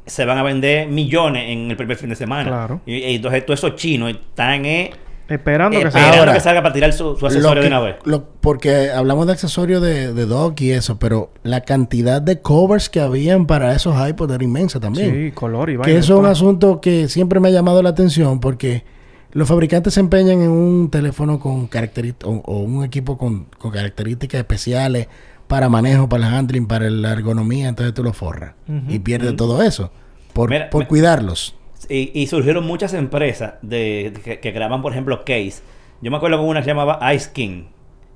[0.07, 2.49] se van a vender millones en el primer fin de semana.
[2.49, 2.81] Claro.
[2.87, 4.91] Y, y entonces todos esos chinos están eh,
[5.29, 7.97] Esperando que esperando Ahora, que salga para tirar su, su accesorio de que- una vez.
[8.05, 12.89] lo- porque hablamos de accesorios de, de dock y eso, pero la cantidad de covers
[12.89, 15.13] que habían para esos iPods era inmensa también.
[15.13, 15.99] Sí, color y que vaina.
[15.99, 18.85] eso es un asunto que siempre me ha llamado la atención porque
[19.33, 23.73] los fabricantes se empeñan en un teléfono con características o, o un equipo con, con
[23.73, 25.09] características especiales
[25.47, 28.55] para manejo, para el handling, para la ergonomía, entonces tú lo forras
[28.89, 29.91] y pierdes todo eso
[30.33, 31.55] por, Mira, por me- cuidarlos.
[31.89, 35.63] Y, y surgieron muchas empresas de, que, que graban, por ejemplo, case.
[36.01, 37.65] Yo me acuerdo con una que se llamaba Ice King,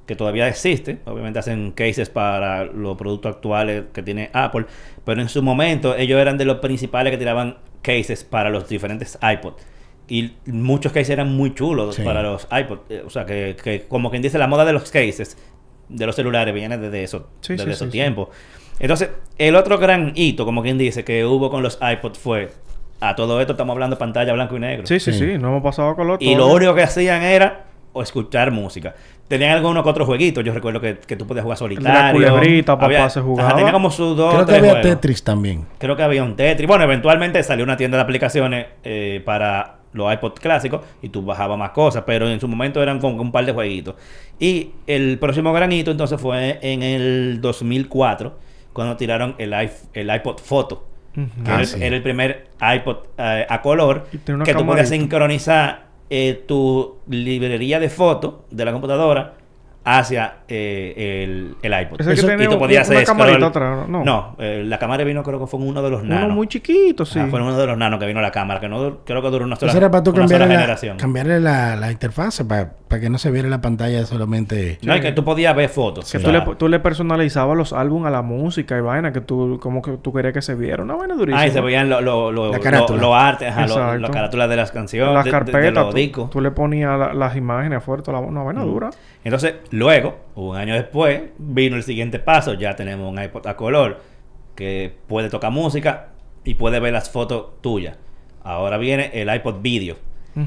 [0.06, 0.98] que todavía existe.
[1.04, 4.66] Obviamente hacen cases para los productos actuales que tiene Apple.
[5.04, 9.18] Pero en su momento ellos eran de los principales que tiraban cases para los diferentes
[9.22, 9.62] iPods.
[10.08, 12.02] Y muchos cases eran muy chulos Sí.
[12.02, 12.82] para los iPods.
[12.90, 15.36] Eh, O sea, que, que como quien dice, la moda de los cases
[15.90, 17.90] de los celulares viene desde, eso, Sí, desde sí, esos sí, sí.
[17.92, 18.28] tiempos.
[18.78, 22.50] Entonces, el otro gran hito, como quien dice, que hubo con los iPods fue...
[23.02, 24.86] A todo esto estamos hablando de pantalla blanco y negro.
[24.86, 25.18] Sí, sí, Sí.
[25.18, 26.18] sí, no hemos pasado a color.
[26.20, 26.48] Y todo.
[26.48, 28.94] lo único que hacían era o escuchar música.
[29.26, 30.44] Tenían algunos que otros jueguitos.
[30.44, 32.12] Yo recuerdo que, que tú podías jugar solitario.
[32.12, 33.48] culebrita, papá, Había- se jugaba.
[33.48, 34.86] Ajá, tenía como sus dos Creo o que había juegos.
[34.90, 35.64] Tetris también.
[35.78, 36.68] Creo que había un Tetris.
[36.68, 41.58] Bueno, eventualmente salió una tienda de aplicaciones eh, para los iPod clásicos y tú bajabas
[41.58, 43.94] más cosas, pero en su momento eran como que un par de jueguitos.
[44.38, 48.38] Y el próximo granito entonces fue en el 2004
[48.72, 49.52] cuando tiraron el,
[49.94, 50.86] el iPod Photo.
[51.14, 51.82] Que Ah, era, sí.
[51.82, 54.06] era el primer iPod eh, a color
[54.44, 59.34] que tú podías sincronizar eh, tu librería de fotos de la computadora
[59.98, 62.00] hacia eh, el, el iPod.
[62.00, 63.50] Eso- tenía y tú un- podías una hacer camarita scroll.
[63.50, 64.04] atrás, no.
[64.04, 66.36] No, eh, la cámara vino creo que fue en uno de los Uno nanos.
[66.36, 67.18] muy chiquito, sí.
[67.18, 69.44] Ah, fue uno de los nanos que vino la cámara, que no creo que duró
[69.44, 70.96] una sola, Eso era para tú una sola cambiarle, la, generación.
[70.98, 74.80] cambiarle la, la interfase para, para que no se viera la pantalla solamente.
[74.82, 76.10] No, y que tú podías ver fotos.
[76.10, 79.20] Que o tú, le, tú le personalizabas los álbumes a la música y vaina que
[79.20, 80.82] tú, como que tú querías que se viera.
[80.82, 81.40] Una vaina durísima.
[81.40, 83.98] Ah, y se veían los lo, lo, lo- artes, ajá, lo- Exacto.
[83.98, 86.30] las carátulas de las canciones, Las de- de- de, carpetas, los tú, discos.
[86.30, 88.90] tú le ponías la- las imágenes fuertes, la, una vaina dura.
[89.22, 92.54] Entonces, luego, un año después, vino el siguiente paso.
[92.54, 94.00] Ya tenemos un iPod a color
[94.56, 96.08] que puede tocar música
[96.42, 97.96] y puede ver las fotos tuyas.
[98.42, 99.94] Ahora viene el iPod Video,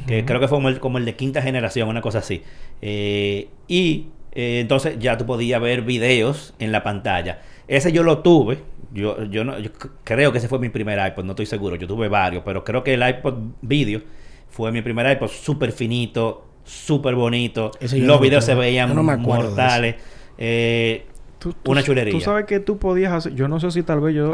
[0.08, 2.42] que creo que fue como el, como el de quinta generación, una cosa así.
[2.82, 7.42] Eh, y eh, entonces ya tú podías ver videos en la pantalla.
[7.68, 8.60] Ese yo lo tuve.
[8.94, 9.72] Yo, yo, no, yo
[10.04, 11.76] creo que ese fue mi primer iPod, no estoy seguro.
[11.76, 14.02] Yo tuve varios, pero creo que el iPod Video
[14.50, 17.72] fue mi primer iPod súper finito, súper bonito.
[17.82, 19.96] Los no videos se veían no mortales.
[20.38, 21.06] Eh,
[21.40, 22.14] Tú- tú- Una chulería.
[22.14, 23.36] Tú sabes que tú podías hacer.
[23.36, 24.32] Yo no sé si tal vez yo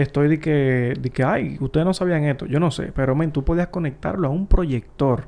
[0.00, 2.46] estoy de que, de que, ay, ustedes no sabían esto.
[2.46, 2.92] Yo no sé.
[2.94, 5.24] Pero, men, tú podías conectarlo a un proyector.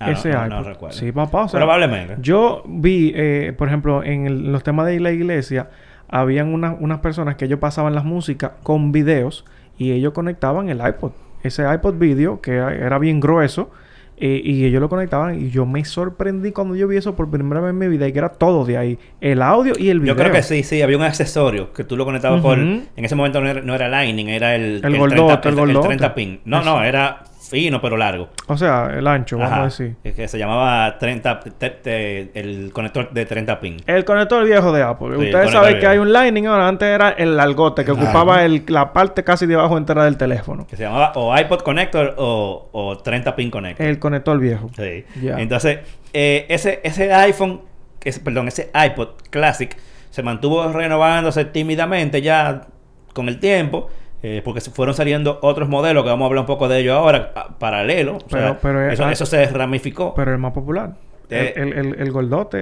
[0.00, 0.48] ah, no, ese no, iPod.
[0.56, 0.96] no recuerdo.
[0.96, 1.44] Sí, papá.
[1.44, 2.16] O sea, Probablemente.
[2.20, 5.70] Yo vi, eh, por ejemplo, en el- los temas de la iglesia,
[6.08, 9.44] habían unas unas personas que ellos pasaban las músicas con videos
[9.78, 11.12] y ellos conectaban el iPod.
[11.42, 13.70] Ese iPod video, que era bien grueso,
[14.18, 17.60] eh, y ellos lo conectaban y yo me sorprendí cuando yo vi eso por primera
[17.60, 18.98] vez en mi vida y que era todo de ahí.
[19.20, 20.14] El audio y el video.
[20.14, 20.80] Yo creo que sí, sí.
[20.80, 22.58] Había un accesorio que tú lo conectabas por...
[22.58, 22.82] Ujú.
[22.96, 24.80] En ese momento no era, no era Lightning, era el...
[24.82, 25.88] El gordote, el gordote.
[25.88, 26.40] 30 pin.
[26.44, 28.28] No, no, era fino pero largo.
[28.48, 29.96] O sea, el ancho, vamos a decir.
[30.04, 31.40] Es que se llamaba 30...
[31.40, 33.76] te- te- el conector de 30 pin.
[33.86, 35.16] El conector viejo de Apple.
[35.16, 36.68] Ustedes saben que hay un Lightning ahora.
[36.68, 40.66] Antes era el largote que ocupaba el- la parte casi debajo entera del teléfono.
[40.66, 43.86] Que se llamaba o iPod Connector o, o 30 pin connector.
[43.86, 44.70] El conector viejo.
[44.76, 45.04] Sí.
[45.22, 45.38] Ya.
[45.38, 45.78] Entonces,
[46.12, 47.60] eh, ese, ese iPhone,
[48.02, 49.76] ese, perdón, ese iPod Classic
[50.10, 52.66] se mantuvo renovándose tímidamente ya
[53.12, 53.88] con el tiempo.
[54.22, 57.32] Eh, porque fueron saliendo otros modelos que vamos a hablar un poco de ellos ahora,
[57.34, 58.16] a- paralelo.
[58.16, 60.14] O Pero- sea, pero es- eso, eso se ramificó.
[60.14, 60.94] Pero el más popular.
[61.30, 62.60] Eh, el, el, el, gordote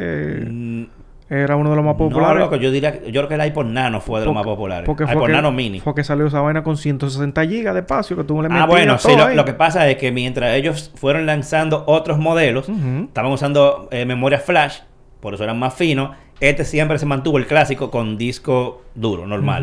[0.48, 0.84] Mm,
[1.28, 2.38] era uno de los más no, populares.
[2.40, 4.86] loco, yo diría, yo creo que el iPod Nano fue de los más populares.
[4.86, 5.80] Porque fue iPod que, Nano Mini.
[5.80, 8.98] Fue que salió esa vaina con 160 gigas de espacio que tú le Ah, bueno,
[8.98, 14.04] sí, lo, que pasa es que mientras ellos fueron lanzando otros modelos, estaban usando eh,
[14.06, 14.78] memoria flash,
[15.20, 16.10] por eso eran más finos.
[16.40, 19.62] Este siempre se mantuvo el clásico con disco duro, normal.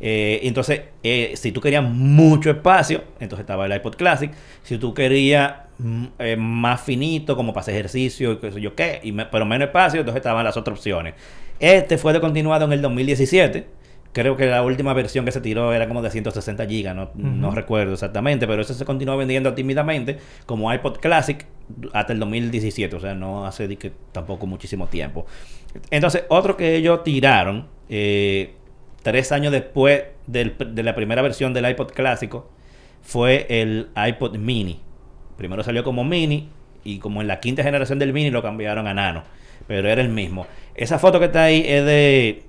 [0.00, 4.30] Eh, entonces, eh, si tú querías mucho espacio, entonces estaba el iPod Classic.
[4.62, 8.74] Si tú querías mm, eh, más finito, como para hacer ejercicio y qué sé yo
[8.74, 11.14] qué, y me- pero menos espacio, entonces estaban las otras opciones.
[11.58, 13.66] Este fue de continuado en el 2017.
[14.12, 17.50] Creo que la última versión que se tiró era como de 160 gigas, no, no
[17.52, 21.46] recuerdo exactamente, pero eso se continuó vendiendo tímidamente como iPod Classic
[21.92, 25.26] hasta el 2017, o sea, no hace que tampoco muchísimo tiempo.
[25.92, 28.54] Entonces, otro que ellos tiraron, eh,
[29.02, 32.50] tres años después del- de la primera versión del iPod clásico,
[33.02, 34.80] fue el iPod Mini.
[35.36, 36.48] Primero salió como Mini
[36.84, 39.22] y como en la quinta generación del Mini lo cambiaron a Nano,
[39.68, 40.46] pero era el mismo.
[40.74, 42.42] Esa foto que está ahí es de,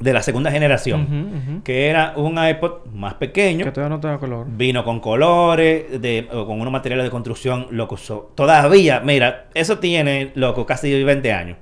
[0.00, 3.64] de la segunda generación, que era un iPod más pequeño.
[3.64, 4.46] Que todavía no te da color.
[4.48, 7.96] Vino con colores, de, con unos materiales de construcción, loco.
[7.96, 11.56] so- todavía, mira, eso tiene, loco, casi 20 años.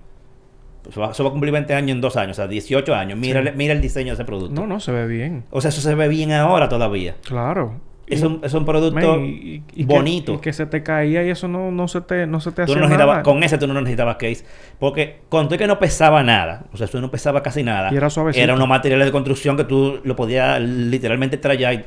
[0.88, 3.18] Eso va, eso va a cumplir 20 años en dos años, o sea, 18 años.
[3.18, 3.48] Mira, Sí.
[3.56, 4.60] mira el diseño de ese producto.
[4.60, 5.44] No, no, se ve bien.
[5.50, 7.16] O sea, eso se ve bien ahora todavía.
[7.26, 7.80] Claro.
[8.08, 10.34] Es un, es un producto men, y- y que- bonito.
[10.34, 12.72] y que se te caía y eso no, no se te, no se te Tú
[12.72, 13.22] hacía no necesitabas- nada.
[13.24, 14.44] con ese tú no necesitabas case.
[14.78, 17.92] Porque con todo y que no pesaba nada, o sea, eso no pesaba casi nada.
[17.92, 18.44] Y era suavecito.
[18.44, 21.84] Eran unos materiales de construcción que tú lo podías literalmente traer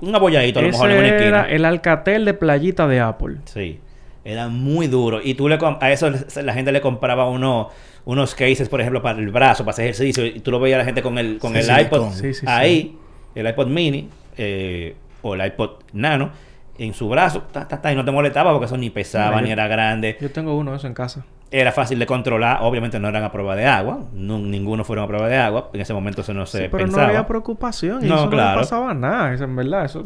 [0.00, 1.38] un abolladito a lo mejor en una Ese esquina.
[1.44, 3.36] era el Alcatel de playita de Apple.
[3.44, 3.78] Sí.
[4.24, 5.20] Era muy duro.
[5.22, 6.10] Y tú le a eso
[6.42, 7.68] la gente le compraba uno,
[8.04, 10.26] unos cases, por ejemplo, para el brazo, para hacer ejercicio.
[10.26, 12.10] Y tú lo veías a la gente con el, con Sí, el iPod.
[12.10, 12.46] Sí, sí, sí.
[12.48, 12.96] ahí,
[13.34, 16.30] el iPod mini eh, o el iPod nano,
[16.78, 19.40] en su brazo, ta, ta, ta, y no te molestaba porque eso ni pesaba, Mira,
[19.42, 20.16] ni yo- era grande.
[20.20, 21.24] Yo tengo uno de esos en casa.
[21.50, 22.58] Era fácil de controlar.
[22.60, 24.00] Obviamente no eran a prueba de agua.
[24.12, 25.70] No- ninguno fueron a prueba de agua.
[25.72, 27.04] En ese momento eso no se Sí, pero pensaba.
[27.04, 28.00] no había preocupación.
[28.06, 28.56] No, eso no claro.
[28.56, 29.32] le pasaba nada.
[29.32, 30.04] Eso, en verdad, eso...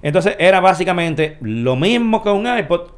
[0.00, 2.90] Entonces era básicamente lo mismo que un iPod,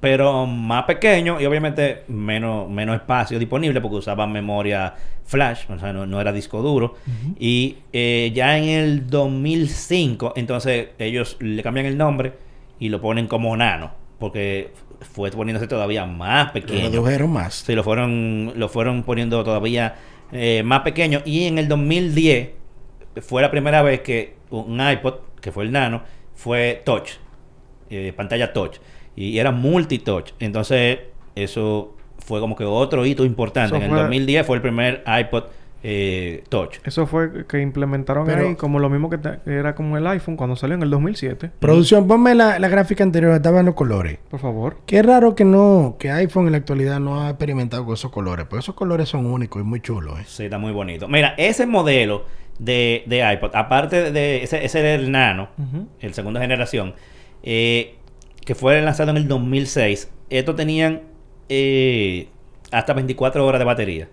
[0.00, 5.92] pero más pequeño y obviamente menos, menos espacio disponible porque usaba memoria flash, o sea,
[5.92, 6.94] no, no era disco duro.
[7.38, 12.34] Y eh, ya en el 2005, entonces ellos le cambian el nombre
[12.78, 16.90] y lo ponen como nano, porque fue poniéndose todavía más Lo pequeño.
[16.90, 17.54] redujeron más.
[17.66, 19.96] Sí, lo fueron, lo fueron poniendo todavía
[20.32, 21.22] eh, más pequeño.
[21.24, 22.50] Y en el 2010
[23.22, 26.02] fue la primera vez que un iPod, que fue el Nano,
[26.34, 27.12] fue touch,
[27.90, 28.76] eh, pantalla touch.
[29.16, 30.30] Y era multitouch.
[30.38, 30.98] Entonces,
[31.34, 33.68] eso fue como que otro hito importante.
[33.68, 35.44] Eso en el fue- 2010 fue el primer iPod
[35.88, 36.78] eh, Touch.
[36.84, 40.56] Eso fue que implementaron Pero- ahí como lo mismo que, era como el iPhone cuando
[40.56, 41.50] salió en el 2007.
[41.60, 44.18] Producción, ponme la, la gráfica anterior, estaban los colores.
[44.28, 44.78] Por favor.
[44.86, 48.46] Qué raro que no, que iPhone en la actualidad no ha experimentado con esos colores,
[48.48, 50.18] porque esos colores son únicos y muy chulos.
[50.18, 50.24] ¿eh?
[50.26, 51.06] Sí, está muy bonito.
[51.06, 52.24] Mira, ese modelo
[52.58, 55.50] de, de iPod, aparte de ese, ese era el Nano,
[56.00, 56.94] el segunda generación,
[57.44, 57.94] eh,
[58.46, 61.02] que fue lanzado en el 2006, estos tenían
[61.50, 62.28] eh,
[62.72, 64.08] hasta 24 horas de batería.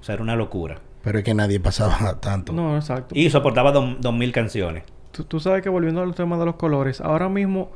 [0.00, 0.80] O sea, era una locura.
[1.02, 2.52] Pero es que nadie pasaba tanto.
[2.52, 3.14] No, exacto.
[3.18, 4.84] Y soportaba dos- 2000 canciones.
[5.12, 7.70] Tú, tú sabes que volviendo al tema de los colores, ahora mismo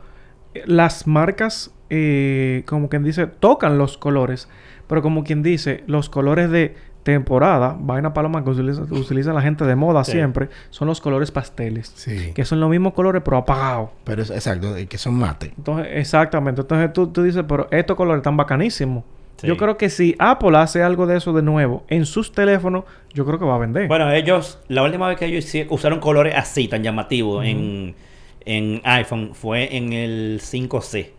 [0.54, 4.48] eh, las marcas, eh, como quien dice, tocan los colores,
[4.86, 9.64] pero como quien dice, los colores de temporada, vaina paloma que utiliza, utiliza la gente
[9.64, 10.12] de moda Sí.
[10.12, 12.32] siempre, son los colores pasteles, Sí.
[12.34, 13.90] que son los mismos colores pero apagados.
[14.04, 15.52] Pero es exacto, y que son mate.
[15.56, 16.60] Entonces, exactamente.
[16.60, 19.04] Entonces tú, tú dices, pero estos colores están bacanísimos.
[19.36, 19.46] Sí.
[19.48, 23.24] Yo creo que si Apple hace algo de eso de nuevo en sus teléfonos, yo
[23.26, 23.88] creo que va a vender.
[23.88, 27.96] Bueno, ellos, la última vez que ellos usaron colores así, tan llamativos, en,
[28.44, 31.10] en iPhone, fue en el 5C.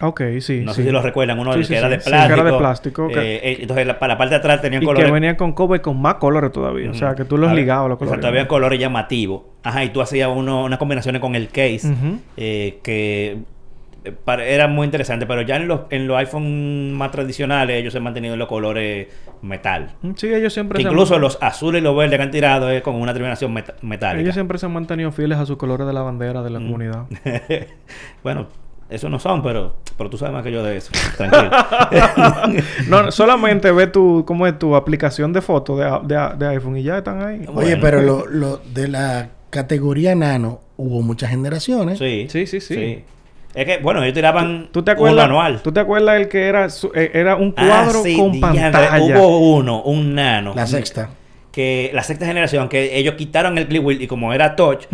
[0.00, 0.60] Ok, sí.
[0.64, 0.82] No sí.
[0.82, 2.40] sé si lo recuerdan, uno Sí, que sí, era de Sí, que plástico.
[2.40, 3.08] era de plástico.
[3.10, 5.06] Eh, eh, entonces, la- para la parte de atrás tenían Y colores.
[5.06, 6.90] que venían con cover con más colores todavía.
[6.90, 8.18] O sea, que tú los ligabas los colores.
[8.18, 9.42] Exacto, había colores llamativos.
[9.62, 11.92] Ajá, y tú hacías uno, unas combinaciones con el case
[12.36, 13.38] eh, que
[14.24, 15.26] para- era muy interesante.
[15.26, 18.48] Pero ya en los, en los iPhone más tradicionales, ellos se han mantenido en los
[18.48, 19.08] colores
[19.42, 19.90] metal.
[20.02, 22.30] Mm, Sí, ellos siempre Que se han- incluso los azules y los verdes que han
[22.30, 24.20] tirado es con una terminación metálica.
[24.22, 26.62] Ellos siempre se han mantenido fieles a sus colores de la bandera de la Mm.
[26.64, 27.04] comunidad.
[28.22, 28.46] bueno,
[28.90, 30.90] eso no son, pero, pero tú sabes más que yo de eso.
[31.16, 31.50] Tranquilo.
[32.88, 36.82] no, solamente ve tu, ¿cómo es tu aplicación de fotos de, de- de iPhone y
[36.82, 37.38] ya están ahí.
[37.38, 37.60] Bueno.
[37.60, 41.98] Oye, pero lo, lo de la categoría nano hubo muchas generaciones.
[41.98, 43.04] sí, Sí, sí, sí.
[43.52, 45.24] Es que, bueno, ellos tiraban ¿Tú te un acuerdas?
[45.26, 45.60] manual.
[45.62, 49.00] ¿Tú te acuerdas el que era su- eh, era un Ah, cuadro sí, con pantalla?
[49.02, 50.52] Hubo uno, un nano.
[50.54, 51.10] La sexta.
[51.50, 54.84] Que la sexta generación, que ellos quitaron el clip wheel y como era touch,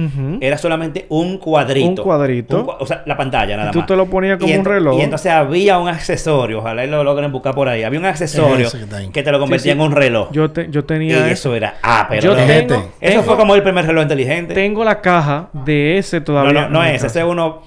[0.41, 1.89] era solamente un cuadrito.
[1.89, 2.61] Un cuadrito.
[2.63, 3.87] Un o sea, la pantalla nada Y tú más.
[3.87, 4.99] te lo ponías como Y un reloj.
[4.99, 7.83] Y entonces había un accesorio, ojalá y lo logren buscar por ahí.
[7.83, 8.79] Había un accesorio Ese
[9.13, 9.83] que te lo convertía Sí, sí.
[9.85, 10.31] en un reloj.
[10.33, 11.75] Yo, te- yo y tenía eso era.
[11.83, 12.23] Ah, pero.
[12.23, 12.47] Yo no.
[12.47, 14.55] Tengo, Eso tengo- fue como el primer reloj inteligente.
[14.55, 16.53] tengo la caja de ese no, todavía.
[16.63, 17.21] no, no es, ese casa.
[17.21, 17.63] es uno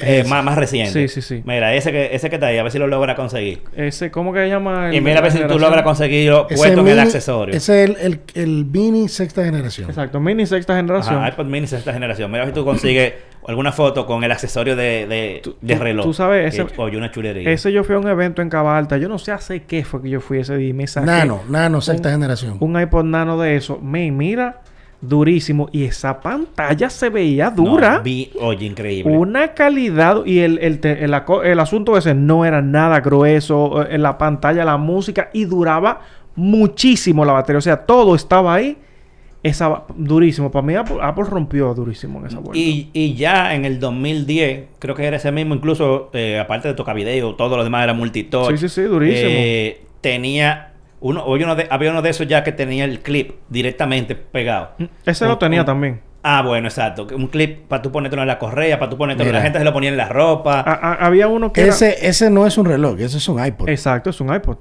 [0.00, 0.92] eh, más, más reciente.
[0.92, 1.42] Sí, sí, sí.
[1.46, 3.62] Mira, ese que, ese que está ahí, a ver si lo logra conseguir.
[3.74, 4.88] Ese, ¿cómo que se llama?
[4.90, 7.54] el Y mira a ver si tú logras conseguirlo Ese puesto en el accesorio.
[7.54, 9.88] Ese es el, el, el Mini sexta generación.
[9.88, 11.16] Exacto, mini sexta generación.
[11.16, 12.30] Ajá, iPod mini sexta generación.
[12.30, 13.14] Mira a ver si tú consigues
[13.48, 16.04] alguna foto con el accesorio de, de, Tú- de reloj.
[16.04, 17.50] tú sabes, ese- Eh, oye, una chulería.
[17.50, 18.98] Ese yo fui a un evento en Cabalta.
[18.98, 21.42] Yo no sé hace qué fue que yo fui ese día y me saqué Nano,
[21.48, 22.58] nano sexta generación.
[22.60, 23.78] un iPod Nano de eso.
[23.82, 24.60] Me mira
[25.00, 27.98] durísimo y esa pantalla se veía No, dura.
[28.00, 29.16] vi- oye, increíble.
[29.16, 34.02] Una calidad y el, el, te- el asunto ese no era nada grueso eh, en
[34.02, 36.00] la pantalla, la música y duraba
[36.34, 37.58] muchísimo la batería.
[37.58, 38.76] O sea, todo estaba ahí.
[39.40, 40.50] Esa, durísimo.
[40.50, 42.58] Para mí Apple, Apple rompió durísimo en esa vuelta.
[42.58, 46.74] Y, y ya en el 2010, creo que era ese mismo, incluso eh, aparte de
[46.74, 48.50] tocar video, todo lo demás era multitouch.
[48.50, 49.30] Sí, sí, sí, durísimo.
[49.32, 50.67] Eh, tenía
[51.00, 54.70] uno, oye, uno de- había uno de esos ya que tenía el clip directamente pegado.
[54.78, 56.00] Mm, Ese Un- lo tenía un- también.
[56.22, 57.06] Ah, bueno, exacto.
[57.14, 59.30] Un clip para tú ponértelo en la correa, para tú ponértelo.
[59.32, 60.60] La gente se lo ponía en la ropa.
[60.60, 63.42] A- a- había uno que era- Ese, ese no es un reloj, ese es un
[63.44, 63.68] iPod.
[63.68, 64.58] Exacto, es un iPod.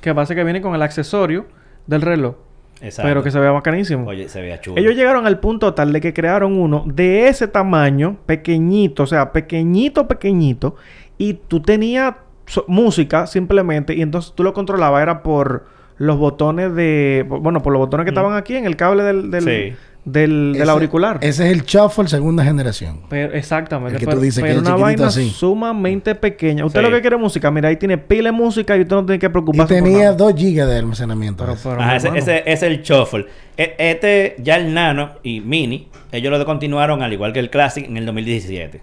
[0.00, 1.46] Que pasa que viene con el accesorio
[1.86, 2.34] del reloj.
[2.80, 3.08] Exacto.
[3.08, 4.08] Pero que se vea bacanísimo.
[4.08, 4.76] Oye, se veía chulo.
[4.80, 9.30] Ellos llegaron al punto tal de que crearon uno de ese tamaño, pequeñito, o sea,
[9.30, 10.74] pequeñito, pequeñito,
[11.16, 12.14] y tú tenías
[12.46, 15.66] so- música simplemente, y entonces tú lo controlabas, era por
[15.98, 18.14] los botones de, bueno, por los botones que Mm.
[18.14, 19.76] estaban aquí en el cable del, del, Sí.
[20.04, 21.18] del, del Ese- auricular.
[21.20, 23.02] Ese es el Shuffle segunda generación.
[23.08, 23.94] Pero, exactamente.
[23.94, 25.30] El que tú pero, dices que pero es una vaina así.
[25.30, 26.64] sumamente pequeña.
[26.64, 26.86] Usted Sí.
[26.86, 29.18] lo que quiere es música, mira, ahí tiene pila de música y usted no tiene
[29.20, 30.16] que Y preocuparse por tenía nada.
[30.16, 31.44] 2 GB de almacenamiento.
[31.44, 32.16] Pero, ese, hermano.
[32.16, 33.26] ese es el Shuffle.
[33.56, 37.84] E- Este, ya el Nano y Mini, ellos lo continuaron al igual que el Classic
[37.86, 38.80] en el 2017.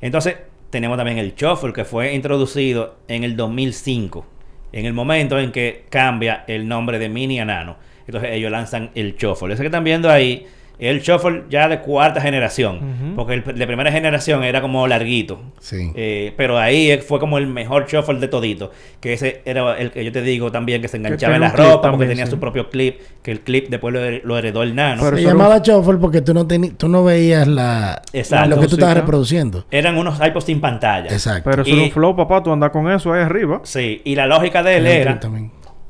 [0.00, 0.36] Entonces,
[0.74, 4.26] tenemos también el Shuffle que fue introducido en el 2005.
[4.72, 7.76] En el momento en que cambia el nombre de Mini a Nano.
[8.08, 9.54] Entonces, ellos lanzan el Shuffle.
[9.54, 13.14] Ese que están viendo ahí, el Shuffle ya de cuarta generación.
[13.16, 15.40] Porque el de primera generación era como larguito.
[15.60, 15.92] Sí.
[15.94, 18.70] Eh, pero ahí fue como el mejor shuffle de todito.
[19.00, 21.90] Que ese era el que yo te digo también que se enganchaba en la ropa
[21.90, 22.32] porque tenía sí.
[22.32, 22.98] su propio clip.
[23.22, 25.02] Que el clip después lo, lo heredó el nano.
[25.02, 28.50] Pero Se llamaba Shuffle porque tú no, tú no veías la, Exacto.
[28.50, 29.64] lo que tú estabas reproduciendo.
[29.70, 31.10] Eran unos iPods sin pantalla.
[31.10, 31.48] Exacto.
[31.50, 32.42] Pero eso Y- era un flow, papá.
[32.42, 33.60] Tú andas con eso ahí arriba.
[33.62, 35.20] Sí, y la lógica de él era,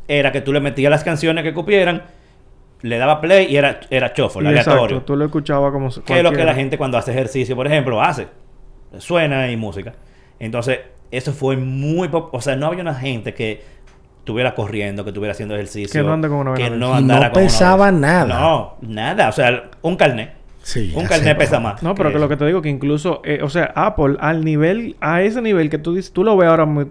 [0.06, 2.02] era que tú le metías las canciones que cupieran,
[2.84, 4.56] le daba play y era, era Y aleatorio.
[4.58, 7.66] Exacto, tú lo escuchabas como que es lo que la gente cuando hace ejercicio, por
[7.66, 8.28] ejemplo, hace.
[8.98, 9.94] Suena y música.
[10.38, 12.10] Entonces, eso fue muy...
[12.12, 13.62] O sea, no había una gente que
[14.18, 15.98] estuviera corriendo, que estuviera haciendo ejercicio.
[15.98, 18.26] Que no ande con una que no andara no con pesaba nada.
[18.38, 19.30] No, nada.
[19.30, 20.34] O sea, un carnet.
[20.62, 21.82] Sí, un carnet pesa más.
[21.82, 22.22] No, pero que eso.
[22.22, 25.70] lo que te digo que incluso, eh, o sea, Apple al nivel, a ese nivel
[25.70, 26.88] que tú dices, tú lo ves ahora muy,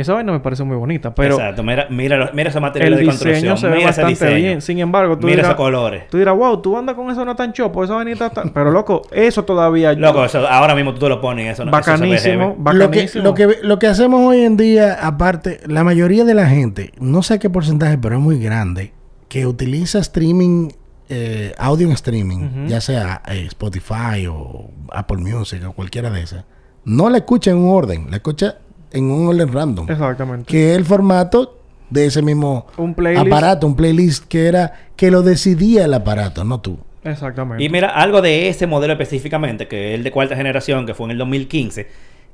[0.00, 1.62] esa vaina me parece muy bonita, pero Exacto.
[1.62, 3.58] Mira, mira, los- mira esos materiales el de construcción.
[3.58, 4.34] se mira ese diseño.
[4.36, 4.62] bien.
[4.62, 6.08] Sin embargo, tú Mira dirás, esos colores.
[6.08, 8.50] tú dirás, wow, tú andas con eso no tan chopo, esa vainita tan...
[8.50, 9.92] Pero loco, eso todavía...
[9.94, 12.44] Loco, eso, ahora mismo tú te lo pones eso no eso se ve bacanísimo.
[12.48, 13.24] Lo que, bacanísimo.
[13.24, 17.22] lo, que, lo que hacemos hoy en día, aparte, la mayoría de la gente, no
[17.22, 18.92] sé qué porcentaje, pero es muy grande,
[19.28, 20.68] que utiliza streaming,
[21.10, 26.44] eh, audio en streaming, ya sea eh, Spotify o Apple Music o cualquiera de esas,
[26.84, 28.58] no la escucha en un orden, la escucha
[28.92, 30.46] en un orden random, Exactamente.
[30.50, 31.58] que es el formato
[31.90, 33.26] de ese mismo Un playlist.
[33.26, 36.78] aparato, un playlist que era que lo decidía el aparato, no tú.
[37.04, 37.62] Exactamente.
[37.64, 41.06] Y mira, algo de ese modelo específicamente, que es el de cuarta generación, que fue
[41.06, 41.86] en el 2015,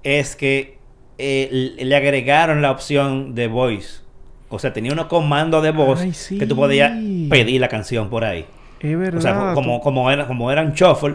[0.02, 0.78] es que
[1.18, 4.00] eh, le le agregaron la opción de voice.
[4.48, 6.38] O sea, tenía unos comandos de voz Ay, sí.
[6.38, 6.92] que tú podías
[7.30, 8.46] pedir la canción por ahí.
[8.80, 9.18] es verdad.
[9.18, 11.14] O sea, como, como, era, como era un shuffle,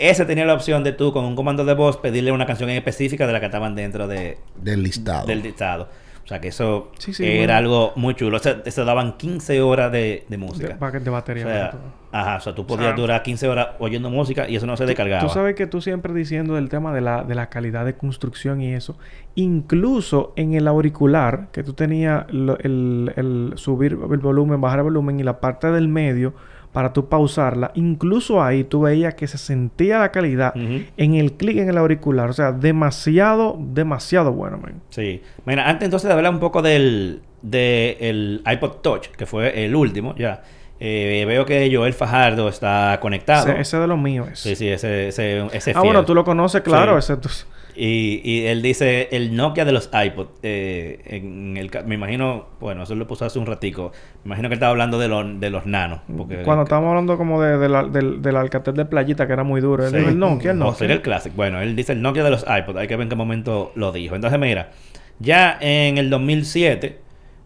[0.00, 2.76] ese tenía la opción de tú, con un comando de voz, pedirle una canción en
[2.76, 5.26] específica de la que estaban dentro de, Del listado.
[5.26, 5.88] del listado.
[6.24, 7.54] O sea, que eso Sí, sí, era bueno.
[7.54, 8.36] algo muy chulo.
[8.36, 10.76] O sea, se daban 15 horas de, de música.
[10.92, 11.44] de, de batería.
[11.44, 11.74] O sea,
[12.12, 14.86] ajá, o sea, tú podías sea, durar 15 horas oyendo música y eso no se
[14.86, 15.22] descargaba.
[15.22, 18.60] Tú sabes que tú siempre diciendo del tema de la, de la calidad de construcción
[18.60, 18.96] y eso.
[19.34, 24.84] Incluso en el auricular, que tú tenías lo- el, el subir el volumen, bajar el
[24.84, 26.34] volumen y la parte del medio
[26.72, 31.58] para tú pausarla, incluso ahí tú veías que se sentía la calidad en el clic
[31.58, 32.30] en el auricular.
[32.30, 34.80] O sea, demasiado, demasiado bueno, man.
[34.90, 35.20] Sí.
[35.46, 39.74] Mira, antes entonces de hablar un poco del de el iPod Touch, que fue el
[39.74, 40.42] último, ya.
[40.78, 43.48] eh, veo que Joel Fajardo está conectado.
[43.48, 44.28] Ese, ese de los míos.
[44.34, 45.84] Sí, sí, ese, ese, ese ah, fiel.
[45.84, 47.00] bueno, tú lo conoces, claro.
[47.00, 47.12] Sí.
[47.12, 47.28] Ese, tú-
[47.76, 50.26] Y, y él dice el Nokia de los iPod.
[50.42, 53.92] eh, en el, ca- me imagino, bueno, eso lo puso hace un ratico.
[54.24, 56.00] Me imagino que él estaba hablando de, los de los nanos.
[56.16, 59.44] Porque Cuando estábamos hablando como de, de la- del, del Alcatel de playita, que era
[59.44, 59.84] muy duro.
[59.84, 59.96] Él Sí.
[59.96, 60.78] dijo el Nokia, el O Nokia.
[60.78, 61.34] sería el Classic.
[61.34, 62.76] Bueno, él dice el Nokia de los iPod.
[62.78, 64.14] Hay que ver en qué momento lo dijo.
[64.14, 64.70] Entonces, mira,
[65.18, 66.98] ya en el 2007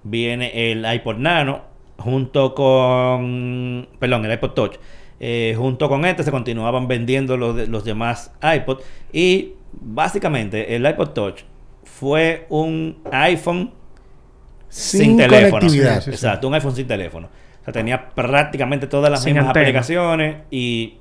[0.05, 1.63] viene el iPod Nano
[1.99, 3.89] junto con...
[3.99, 4.75] Perdón, el iPod Touch.
[5.21, 8.81] Eh, junto con este se continuaban vendiendo los, los demás iPod.
[9.13, 11.43] Y básicamente el iPod Touch
[11.85, 13.73] fue un iPhone
[14.69, 15.51] sin, Sin teléfono.
[15.61, 15.97] conectividad.
[16.01, 16.27] Sí, sí, sí.
[16.27, 17.29] Exacto, un iPhone sin teléfono.
[17.61, 19.63] O sea, tenía prácticamente todas las Sin mismas antena.
[19.67, 20.99] aplicaciones y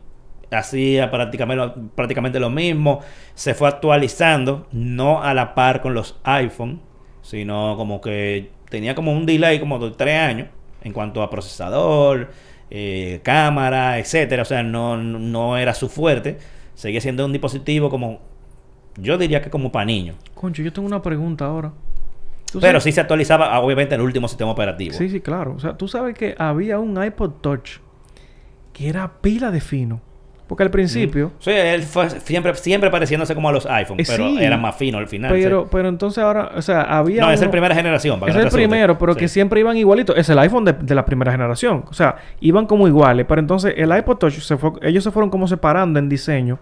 [0.51, 2.99] hacía prácticamente lo, prácticamente lo mismo.
[3.33, 6.81] Se fue actualizando, no a la par con los iPhone,
[7.21, 10.47] sino como que tenía como un delay como de tres años
[10.83, 12.31] en cuanto a procesador,
[12.69, 14.43] eh, cámara, etcétera.
[14.43, 16.37] O sea, no, no era su fuerte.
[16.75, 18.21] Seguía siendo un dispositivo como,
[18.97, 20.15] yo diría que como para niños.
[20.35, 21.71] Concho, yo tengo una pregunta ahora.
[22.51, 24.93] ¿Tú Pero sabes- sí se actualizaba, obviamente, el último sistema operativo.
[24.93, 25.55] Sí, sí, claro.
[25.55, 27.77] O sea, tú sabes que había un iPod Touch
[28.73, 30.01] que era pila de fino.
[30.47, 31.31] Porque al principio...
[31.39, 34.37] Sí, él fue siempre, siempre pareciéndose como a los iPhone, Eh, pero sí.
[34.43, 35.31] era más fino al final.
[35.31, 35.67] Pero, sí.
[35.71, 37.21] pero entonces ahora, o sea, había.
[37.21, 38.19] No, es el primera generación.
[38.19, 39.19] para Es que el primero, pero Sí.
[39.19, 40.17] que siempre iban igualitos.
[40.17, 41.85] Es el iPhone de, de la primera generación.
[41.89, 43.25] O sea, iban como iguales.
[43.27, 46.59] Pero entonces el iPod Touch, se fue, ellos se fueron como separando en diseño.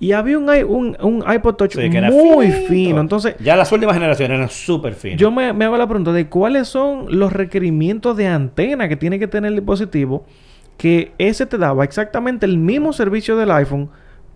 [0.00, 1.72] Y había un, un, un iPod Touch.
[1.74, 2.68] Sí, que era muy finito.
[2.68, 3.00] fino.
[3.00, 5.18] Entonces, Ya las últimas generaciones eran súper finas.
[5.20, 9.18] yo me, me hago la pregunta de cuáles son los requerimientos de antena que tiene
[9.18, 10.24] que tener el dispositivo.
[10.78, 13.90] Que ese te daba exactamente el mismo servicio del iPhone,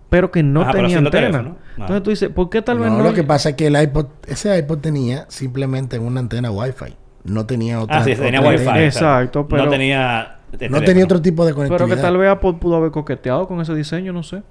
[0.09, 1.39] pero que no Ajá, pero tenía antena.
[1.39, 1.71] Ah.
[1.77, 3.03] Entonces tú dices, ¿por qué tal vez no, no?
[3.05, 6.93] lo que pasa es que el iPod, ese iPod tenía simplemente una antena Wi-Fi.
[7.23, 7.97] No tenía otra.
[7.99, 8.67] Ah, sí, tenía otra Wi-Fi.
[8.67, 8.85] antena.
[8.85, 10.37] Exacto, pero- No tenía...
[10.69, 11.95] No tenía otro tipo de Pero conectividad.
[11.95, 14.43] que tal vez Apple pudo haber coqueteado con ese diseño, no sé.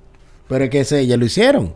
[0.49, 1.75] Pero es que ese ya lo hicieron.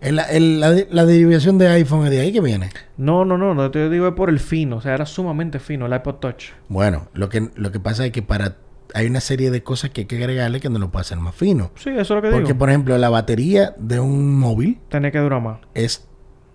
[0.00, 2.70] El- el- la, la derivación de iPhone es de ahí que viene.
[2.96, 5.86] No, no, no, no te digo es por el fino, o sea, era sumamente fino
[5.86, 6.50] el iPod Touch.
[6.68, 8.54] Bueno, lo que, lo que pasa es que para
[8.94, 11.34] hay una serie de cosas que hay que agregarle que no lo puede hacer más
[11.34, 11.70] fino.
[11.76, 12.58] Sí, eso es lo que Porque, digo.
[12.58, 15.58] por ejemplo, la batería de un móvil Tenía que durar más.
[15.74, 16.08] es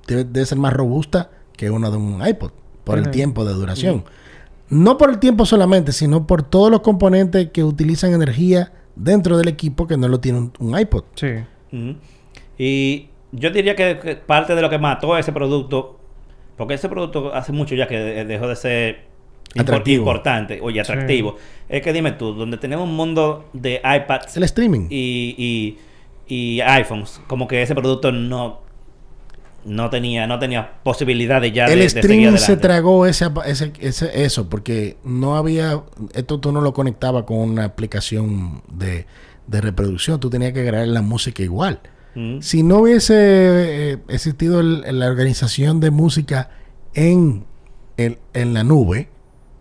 [0.08, 2.52] debe, debe ser más robusta que una de un iPod
[2.84, 4.04] por el tiempo de duración.
[4.70, 9.48] No por el tiempo solamente, sino por todos los componentes que utilizan energía dentro del
[9.48, 11.04] equipo que no lo tiene un, un iPod.
[11.16, 11.28] Sí.
[12.58, 16.00] Y yo diría que, que parte de lo que mató a ese producto,
[16.58, 19.09] porque ese producto hace mucho ya que de- dejó de ser
[19.58, 20.04] Atractivo.
[20.04, 21.36] importante, oye, atractivo.
[21.68, 24.88] Es que dime tú, donde tenemos un mundo de iPads El streaming.
[24.90, 25.78] y, y,
[26.34, 28.68] y iPhones, como que ese producto no
[29.66, 34.24] no tenía no tenía posibilidad de ya el de streaming se tragó ese, ese, ese-
[34.24, 35.82] eso, porque no había,
[36.14, 39.06] esto tú no lo conectabas con una aplicación de,
[39.48, 41.82] de reproducción, tú tenías que grabar la música igual.
[42.16, 42.40] Mm.
[42.40, 43.16] Si no hubiese
[43.94, 46.50] eh, existido el- la organización de música
[46.94, 47.44] en,
[47.98, 49.10] el- en la nube,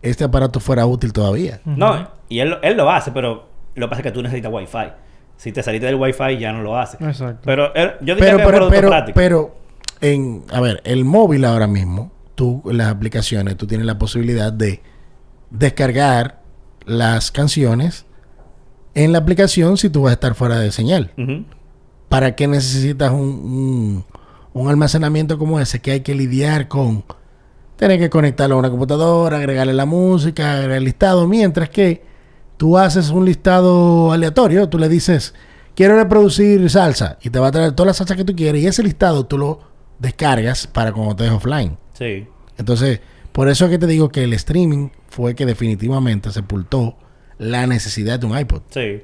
[0.02, 1.60] este aparato fuera útil todavía.
[1.64, 4.92] No, y él, él lo hace, pero lo que pasa es que tú necesitas Wi-Fi.
[5.36, 6.96] Si te saliste del Wi-Fi ya no lo hace.
[7.04, 7.42] Exacto.
[7.44, 9.14] Pero él- yo diría Pero, que pero, pero, práctico.
[9.16, 9.56] pero,
[10.00, 14.52] en, a ver, el móvil ahora mismo, tú, en las aplicaciones, tú tienes la posibilidad
[14.52, 14.82] de
[15.50, 16.40] descargar
[16.84, 18.06] las canciones
[18.94, 21.12] en la aplicación si tú vas a estar fuera de señal.
[22.08, 24.04] ¿Para qué necesitas un, un,
[24.54, 27.04] un almacenamiento como ese que hay que lidiar con
[27.78, 32.02] tener que conectarlo a una computadora, agregarle la música, agregar el listado, mientras que
[32.56, 35.32] tú haces un listado aleatorio, tú le dices,
[35.76, 38.66] quiero reproducir salsa y te va a traer toda la salsa que tú quieres y
[38.66, 39.60] ese listado tú lo
[40.00, 41.78] descargas para cuando te dejes offline.
[41.92, 42.26] Sí.
[42.58, 43.00] Entonces,
[43.30, 46.96] por eso es que te digo que el streaming fue que definitivamente sepultó
[47.38, 48.62] la necesidad de un iPod.
[48.70, 49.02] Sí.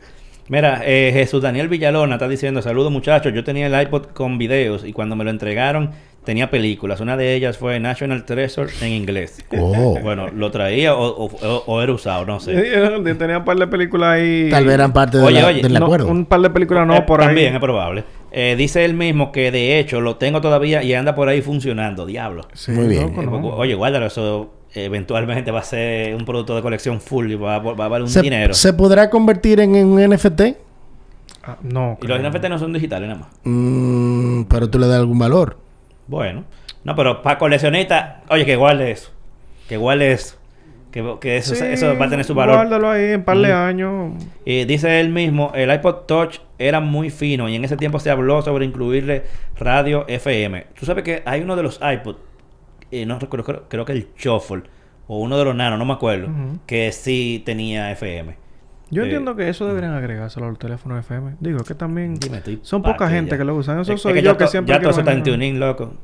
[0.49, 4.85] Mira, eh, Jesús Daniel Villalona está diciendo, saludos muchachos, yo tenía el iPod con videos
[4.85, 5.93] y cuando me lo entregaron
[6.25, 7.01] tenía películas.
[7.01, 9.45] Una de ellas fue National Treasure en inglés.
[9.59, 9.99] Oh.
[10.03, 12.53] Bueno, lo traía o, o- o era usado, no sé.
[13.19, 14.49] Tenía un par de películas ahí.
[14.51, 16.09] Tal vez eran parte de Oye, la- oye, del No, acuerdo.
[16.09, 17.55] un par de películas no Eh, por También ahí.
[17.55, 18.05] es probable.
[18.33, 22.05] Eh, dice él mismo que de hecho lo tengo todavía y anda por ahí funcionando.
[22.07, 22.43] Diablo.
[22.53, 23.03] Sí, Muy bien.
[23.09, 23.31] loco, Eh, no.
[23.41, 27.57] porque, Oye, guárdalo, eso eventualmente va a ser un producto de colección full y va,
[27.57, 28.55] a- va a valer un se, dinero.
[28.55, 30.57] ¿Se podrá convertir en un NFT?
[31.45, 31.99] Ah, no.
[32.03, 32.19] Y los.
[32.21, 33.29] NFT no son digitales nada más.
[33.45, 35.59] Mm, pero tú le das algún valor.
[36.07, 36.45] Bueno.
[36.85, 39.11] No, pero para coleccionistas, oye, que guarde eso.
[39.69, 40.37] Que guarde eso.
[40.91, 42.57] Que, que eso, Sí, eso va a tener su valor.
[42.57, 44.13] Guárdalo ahí en par de años.
[44.45, 48.11] Y dice él mismo, el iPod Touch era muy fino y en ese tiempo se
[48.11, 49.25] habló sobre incluirle
[49.57, 50.67] radio FM.
[50.79, 52.17] Tú sabes que hay uno de los iPod,
[52.93, 54.63] eh, no recuerdo, creo, creo que el Shuffle
[55.09, 56.29] o uno de los Nano, no me acuerdo,
[56.67, 58.37] que sí tenía FM.
[58.91, 61.37] Yo Eh, entiendo que eso deberían agregárselo a los teléfonos FM.
[61.41, 63.39] Digo, es que también Dime, son poca gente ya.
[63.39, 63.81] que lo usan.
[63.81, 65.95] Eso Es- soy es yo que siempre Ya todo eso está en tuning, loco.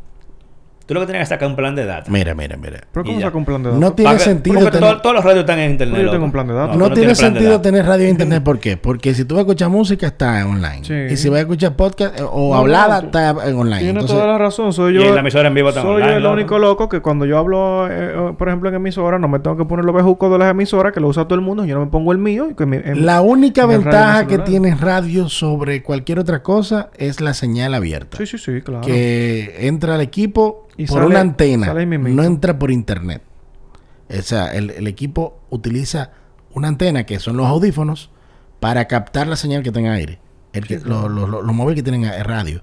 [0.90, 2.08] Tú lo que tienes que sacar un plan de datos.
[2.10, 2.80] Mira, mira, mira.
[2.92, 3.26] Pero ¿cómo Y ya.
[3.28, 3.80] saca un plan de datos?
[3.80, 6.02] No tiene sentido porque tener- todo- todos los radios están en internet.
[6.02, 6.76] Yo tengo un plan de datos.
[6.76, 8.42] No, tiene tienes plan de sentido tener radio en internet.
[8.44, 8.76] ¿Por qué?
[8.76, 10.80] Porque si tú vas a escuchar música, está online.
[10.82, 10.94] Sí.
[11.14, 13.78] Y si vas a escuchar podcast eh, o No, hablada, no, está en online.
[13.78, 14.72] Tienes Entonces, toda la razón.
[14.72, 15.02] Soy Y yo.
[15.06, 17.38] en la emisora en vivo está soy online, yo el único loco que cuando yo
[17.38, 20.38] hablo, eh, eh, por ejemplo, en emisora, no me tengo que poner los bejucos de
[20.38, 21.64] las emisoras que lo usa todo el mundo.
[21.64, 22.48] Yo no me pongo el mío.
[22.50, 27.20] Y que mi- en- la única ventaja que tiene radio sobre cualquier otra cosa es
[27.20, 28.16] la señal abierta.
[28.18, 28.80] Sí, sí, sí, claro.
[28.80, 31.72] Que entra al equipo Y por sale- una antena.
[31.74, 33.22] No entra por internet.
[34.08, 36.10] O sea, el, el equipo utiliza
[36.54, 38.10] una antena que son los audífonos
[38.58, 40.18] para captar la señal que tenga aire.
[40.52, 41.08] El que, Sí, claro.
[41.08, 42.62] los, los- los móviles que tienen radio.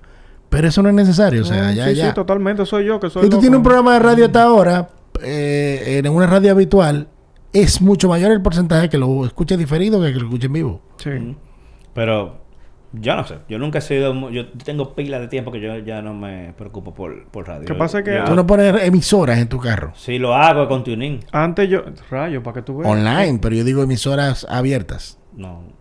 [0.50, 1.42] Pero eso no es necesario.
[1.42, 2.08] O sea, Mm, ya, sí, ya.
[2.10, 2.66] sí, totalmente.
[2.66, 4.90] Soy yo que soy Si tú tienes un programa de radio hasta ahora,
[5.22, 7.08] eh, en una radio habitual,
[7.54, 10.82] es mucho mayor el porcentaje que lo escuche diferido que que lo escuche en vivo.
[10.98, 11.36] Sí.
[11.94, 12.40] Pero
[12.94, 13.36] yo no sé.
[13.50, 14.30] Yo nunca he sido...
[14.32, 17.66] Yo tengo pila de tiempo que yo ya no me preocupo por, por radio.
[17.66, 19.92] ¿Qué pasa que- Tú no pones emisoras en tu carro.
[19.96, 21.20] Si lo hago con tuning.
[21.32, 21.82] Antes yo...
[22.10, 22.92] Rayo, para que tú veas.
[22.92, 25.20] Online, pero yo digo emisoras abiertas.
[25.36, 25.76] No.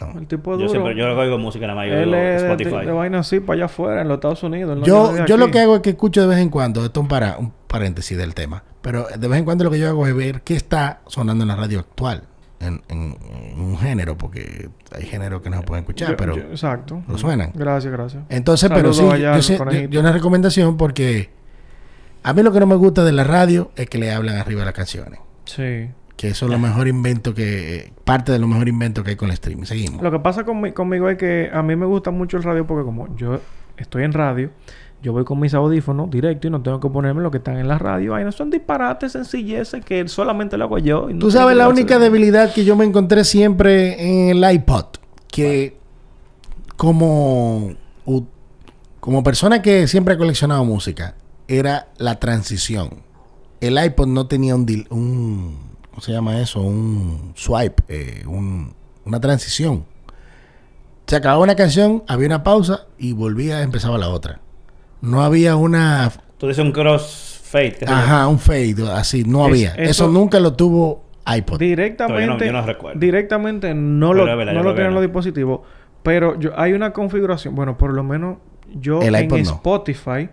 [0.00, 0.16] No.
[0.18, 0.68] El tipo Yo duro.
[0.68, 0.94] siempre...
[0.96, 1.66] Yo oigo música.
[1.66, 2.76] Yo Él oigo es de, Spotify.
[2.76, 4.78] de, de vaina así para allá afuera, en los Estados Unidos.
[4.84, 7.08] Yo, yo lo que hago es que escucho de vez en cuando, esto es un,
[7.08, 10.14] para, un paréntesis del tema, pero de vez en cuando lo que yo hago es
[10.14, 12.22] ver qué está sonando en la radio actual,
[12.60, 13.16] en, en-
[13.52, 17.02] en un género, porque hay géneros que no se pueden escuchar, Yo- pero yo- exacto.
[17.08, 17.52] lo suenan.
[17.54, 18.22] Gracias, gracias.
[18.28, 21.30] Entonces, pero sí, allá yo, sé- yo- una recomendación porque
[22.22, 24.60] a mí lo que no me gusta de la radio es que le hablan arriba
[24.60, 25.20] de las canciones.
[25.44, 25.88] Sí.
[26.16, 27.92] Que eso es lo mejor invento que...
[28.04, 29.64] Parte de lo mejor invento que hay con el streaming.
[29.64, 30.02] Seguimos.
[30.02, 32.84] Lo que pasa conmi- conmigo es que a mí me gusta mucho el radio porque
[32.84, 33.40] como yo
[33.76, 34.50] estoy en radio,
[35.02, 37.68] yo voy con mis audífonos directo y no tengo que ponerme lo que están en
[37.68, 38.14] la radio.
[38.14, 41.08] Ay, no son disparates, sencilleces que solamente lo hago yo.
[41.10, 44.52] y no Tú sabes la única de- debilidad que yo me encontré siempre en el
[44.54, 44.86] iPod,
[45.30, 45.76] que
[46.76, 47.72] como
[48.04, 48.24] u-
[49.00, 51.14] como persona que siempre ha coleccionado música,
[51.46, 53.02] era la transición.
[53.60, 55.56] El iPod no tenía un, dil- un
[55.90, 56.60] ¿cómo se llama eso?
[56.60, 58.74] Un swipe, eh, un-
[59.04, 59.84] una transición.
[61.06, 64.40] Se acababa una canción, había una pausa y volvía, empezaba la otra.
[65.00, 67.78] No había una Tú dices un crossfade.
[67.86, 69.70] Ajá, un fade, así, no Es- había.
[69.74, 71.58] Eso, eso- nunca lo tuvo iPod.
[71.58, 72.98] Directamente, no- yo no recuerdo.
[73.00, 75.60] directamente no Pero lo, verdad, no yo lo lo tienen los dispositivos.
[76.02, 78.38] Pero yo, hay una configuración, bueno, por lo menos
[78.74, 79.42] yo El en iPod no.
[79.42, 80.28] Spotify,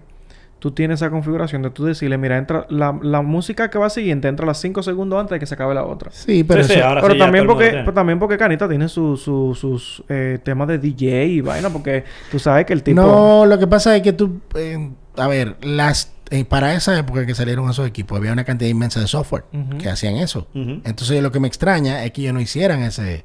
[0.66, 4.28] tú tienes esa configuración de tú decirle, mira, entra la, la música que va siguiente
[4.28, 6.10] entra a las 5 segundos antes de que se acabe la otra.
[6.12, 8.68] Sí, pero Sí, sí, eso- ahora pero sí ya también porque pero también porque Canita
[8.68, 12.82] tiene su- su- sus eh, temas de DJ y vaina porque tú sabes que el
[12.82, 16.98] tipo No, lo que pasa es que tú, eh, a ver, las eh, para esa
[16.98, 19.44] época que salieron esos equipos había una cantidad inmensa de software
[19.78, 20.48] que hacían eso.
[20.56, 23.24] Entonces lo que me extraña es que ellos no hicieran ese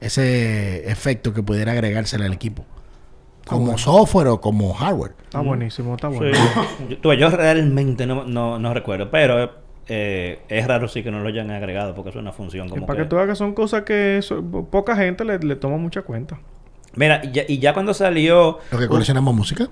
[0.00, 2.64] ese efecto que pudiera agregársele al equipo.
[3.48, 3.78] Como bueno.
[3.78, 5.12] software o como hardware.
[5.24, 6.16] Está buenísimo, está Sí.
[6.16, 6.38] bueno.
[6.88, 9.50] yo, tú, yo realmente no, no, no recuerdo, pero
[9.88, 12.86] eh, es raro sí que no lo hayan agregado porque es una función Y como
[12.86, 13.04] para que...
[13.04, 16.38] que tú que son cosas que eso- poca gente le, le toma mucha cuenta.
[16.94, 18.58] Mira, y ya, y ya cuando salió...
[18.70, 19.68] Lo que coleccionamos música.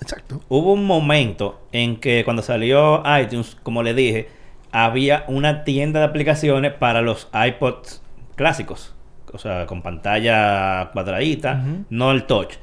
[0.00, 0.40] Exacto.
[0.48, 4.28] Hubo un momento en que cuando salió iTunes, como le dije,
[4.72, 8.02] había una tienda de aplicaciones para los iPods
[8.36, 8.94] clásicos.
[9.32, 12.54] O sea, con pantalla cuadradita, no el touch.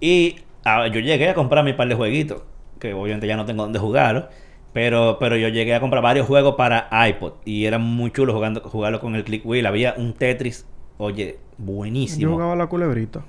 [0.00, 2.42] Y ah, yo llegué a comprar mi par de jueguitos,
[2.78, 4.24] que obviamente ya no tengo dónde jugarlos.
[4.72, 8.60] Pero, pero yo llegué a comprar varios juegos para iPod y era muy chulo jugando,
[8.60, 9.64] jugarlo con el click wheel.
[9.64, 10.66] Había un Tetris,
[10.98, 12.20] oye, buenísimo.
[12.22, 13.22] Yo jugaba la culebrita.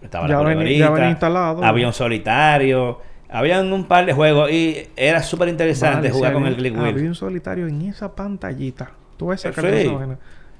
[0.00, 1.64] Estaba Ya la ven- culebrita, ya instalado.
[1.64, 3.00] Había un solitario.
[3.28, 6.94] Habían un par de juegos y era súper interesante Vale, jugar con el click wheel.
[6.94, 8.92] Había un solitario en esa pantallita.
[9.16, 9.88] Tú ves esa Sí.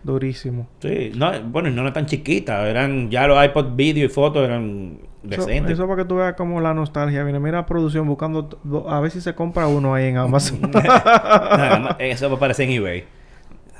[0.02, 0.66] Durísimo.
[0.80, 2.66] Sí, no, bueno, y no eran tan chiquitas.
[2.66, 5.72] Eran ya los iPod vídeo y fotos eran decentes.
[5.72, 7.38] eso para que tú veas como la nostalgia viene.
[7.38, 8.48] Mira producción buscando
[8.88, 10.60] a ver si se compra uno ahí en Amazon.
[10.72, 13.04] Más, eso aparece en eBay.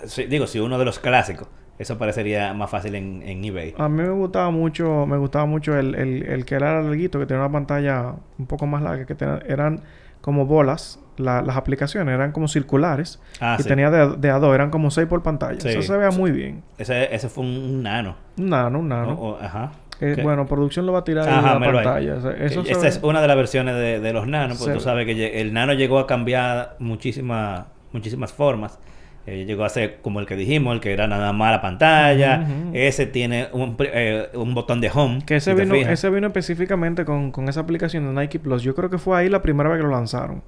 [0.04, 1.48] Sí, digo, si uno de los clásicos.
[1.78, 3.74] Eso parecería más fácil en, en eBay.
[3.76, 7.26] a mí me gustaba mucho, me gustaba mucho el, el, el que era larguito, que
[7.26, 9.16] tenía una pantalla un poco más larga, que
[9.48, 9.80] eran
[10.20, 11.00] como bolas.
[11.16, 13.20] La- las aplicaciones eran como circulares.
[13.40, 13.68] Ah, y sí.
[13.68, 15.60] tenía de, de a dos, eran como seis por pantalla.
[15.60, 15.68] Sí.
[15.68, 16.62] Eso se veía muy bien.
[16.78, 18.16] Ese, ese fue un, nano.
[18.38, 19.12] Un nano, un nano.
[19.14, 19.72] O- o- ajá.
[20.00, 22.14] Eh, bueno, producción lo va a tirar Ajá, la pantalla.
[22.16, 24.58] O sea, eso Que se Esa es una de las versiones de, de los nanos,
[24.58, 28.78] porque Se- tú sabes que el nano llegó a cambiar muchísimas muchísimas formas.
[29.26, 32.44] Eh, llegó a ser como el que dijimos, el que era nada más la pantalla.
[32.72, 35.20] Ese tiene un, eh, un botón de home.
[35.24, 38.62] Que ese si vino, ese vino específicamente con, con esa aplicación de Nike Plus.
[38.64, 40.42] Yo creo que fue ahí la primera vez que lo lanzaron.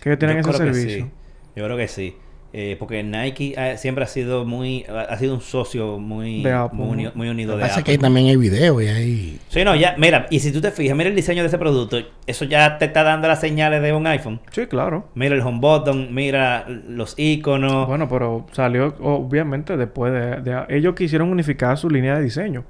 [0.00, 1.04] Que ellos tienen Yo ese creo que servicio.
[1.06, 1.10] sí.
[1.56, 2.16] Yo creo que sí.
[2.52, 6.76] Eh, porque Nike ha- siempre ha sido muy ha sido un socio muy De Apple,
[6.80, 7.12] muy, uni- ¿no?
[7.14, 7.84] muy unido Lo de que pasa es Apple.
[7.84, 9.38] que ahí también hay video y hay...
[9.50, 11.98] Sí, no, ya, mira, y si tú te fijas, mira el diseño de ese producto,
[12.26, 14.40] eso ya te está dando las señales de un iPhone.
[14.50, 15.06] Sí, claro.
[15.14, 17.86] Mira el home button, mira los iconos.
[17.86, 22.64] Bueno, pero salió obviamente después de, de- Ellos quisieron unificar su línea de diseño.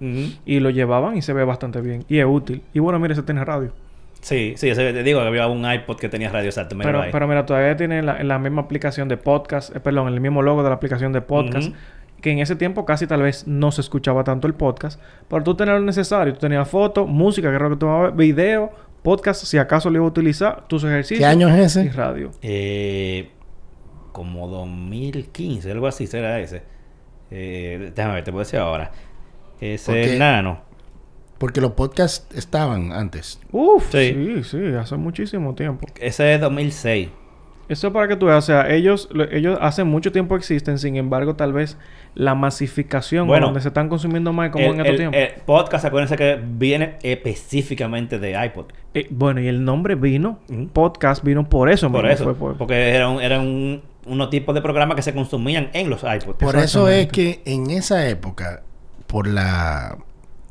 [0.45, 2.05] Y lo llevaban y se ve bastante bien.
[2.07, 2.61] Y es útil.
[2.75, 3.73] Y bueno, mira, ese tiene radio.
[4.21, 6.51] Sí, sí, eso te digo que había un iPod que tenía radio
[7.11, 9.75] Pero, mira, todavía tiene la, la misma aplicación de podcast.
[9.75, 11.73] eh, perdón, el mismo logo de la aplicación de podcast.
[12.21, 15.01] Que en ese tiempo casi tal vez no se escuchaba tanto el podcast.
[15.29, 16.35] Pero tú tenías lo necesario.
[16.35, 18.71] Tú tenías fotos, música, que era lo que tomaba, video,
[19.03, 21.21] podcast, si acaso lo iba a utilizar, tus ejercicios.
[21.21, 21.93] ¿Qué año es Y ese?
[21.93, 22.31] radio.
[22.43, 23.31] Eh,
[24.13, 26.63] como 2015, algo así será ese.
[27.31, 28.91] Eh, déjame ver, te puedo decir ahora.
[29.61, 30.61] Ese Porque- nano.
[31.41, 33.41] Porque los podcasts estaban antes.
[33.51, 34.13] Uf, Sí.
[34.13, 35.87] sí, sí, hace muchísimo tiempo.
[35.99, 37.09] Ese es 2006.
[37.69, 40.79] Eso es para que tú veas, o sea, ellos, lo- ellos hace mucho tiempo existen,
[40.79, 41.79] sin embargo, tal vez
[42.17, 45.21] la masificación, Bueno, donde se están consumiendo más como el, en estos tiempos.
[45.21, 48.67] el podcast, acuérdense que viene específicamente de iPod.
[48.93, 50.69] Eh, bueno, y el nombre vino, Ujú.
[50.69, 52.25] podcast vino por eso, Por mismo, eso.
[52.25, 56.03] fue por- Porque eran era un, unos tipos de programas que se consumían en los
[56.03, 56.39] iPods.
[56.39, 58.63] Por eso es que en esa época,
[59.07, 59.97] por la...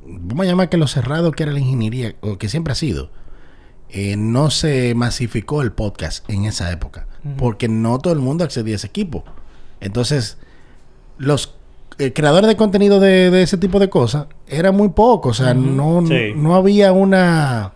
[0.06, 3.12] Vamos a llamar que lo cerrado que era la ingeniería, o que siempre ha sido,
[3.90, 7.08] eh, no se masificó el podcast en esa época.
[7.38, 9.26] Porque no todo el mundo accedía a ese equipo.
[9.82, 10.38] Entonces,
[11.18, 11.56] los
[11.98, 15.40] eh, creadores de contenido de, de ese tipo de cosas eran muy pocos.
[15.40, 16.32] O sea, no, Sí.
[16.36, 17.74] no había una,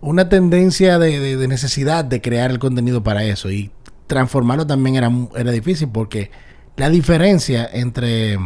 [0.00, 3.48] una tendencia de, de- de necesidad de crear el contenido para eso.
[3.50, 3.70] Y
[4.08, 6.30] transformarlo también era, era difícil porque
[6.76, 8.36] la diferencia entre,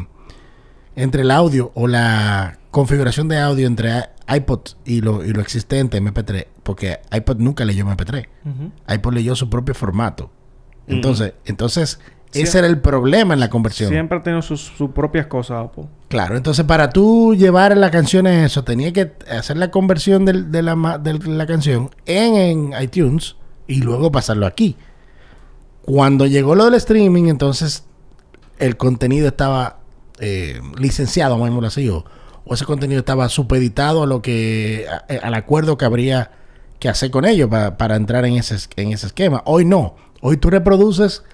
[0.99, 5.41] entre el audio o la configuración de audio entre i- iPod y lo, y lo
[5.41, 8.27] existente MP3, porque iPod nunca leyó MP3.
[8.45, 8.73] Ujú.
[8.95, 10.31] iPod leyó su propio formato.
[10.87, 12.01] Entonces, entonces
[12.35, 13.91] ese era el problema en la conversión.
[13.91, 15.85] Siempre ha tenido sus, sus propias cosas, Apple.
[16.09, 20.63] Claro, entonces para tú llevar las canciones eso, tenía que hacer la conversión del- de,
[20.63, 22.35] la, de la canción en,
[22.73, 23.37] en iTunes
[23.67, 24.77] y luego pasarlo aquí.
[25.83, 27.85] Cuando llegó lo del streaming, entonces
[28.59, 29.78] el contenido estaba
[30.21, 32.05] eh, licenciado, llamarlo así, o,
[32.45, 36.31] o ese contenido estaba supeditado a lo que, a- al acuerdo que habría
[36.79, 39.43] que hacer con ellos pa- para entrar en ese, es- en ese esquema.
[39.47, 41.25] Hoy no, hoy tú reproduces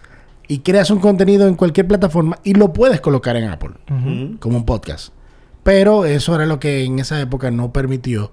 [0.48, 3.70] y creas un contenido en cualquier plataforma y lo puedes colocar en Apple
[4.40, 5.12] como un podcast.
[5.62, 8.32] Pero eso era lo que en esa época no permitió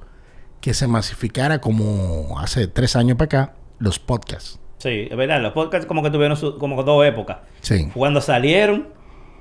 [0.60, 4.60] que se masificara como hace tres años para acá los podcasts.
[4.80, 5.42] Sí, es verdad.
[5.42, 7.38] Los podcasts como que tuvieron su- como dos épocas.
[7.62, 7.88] Sí.
[7.94, 8.88] Cuando salieron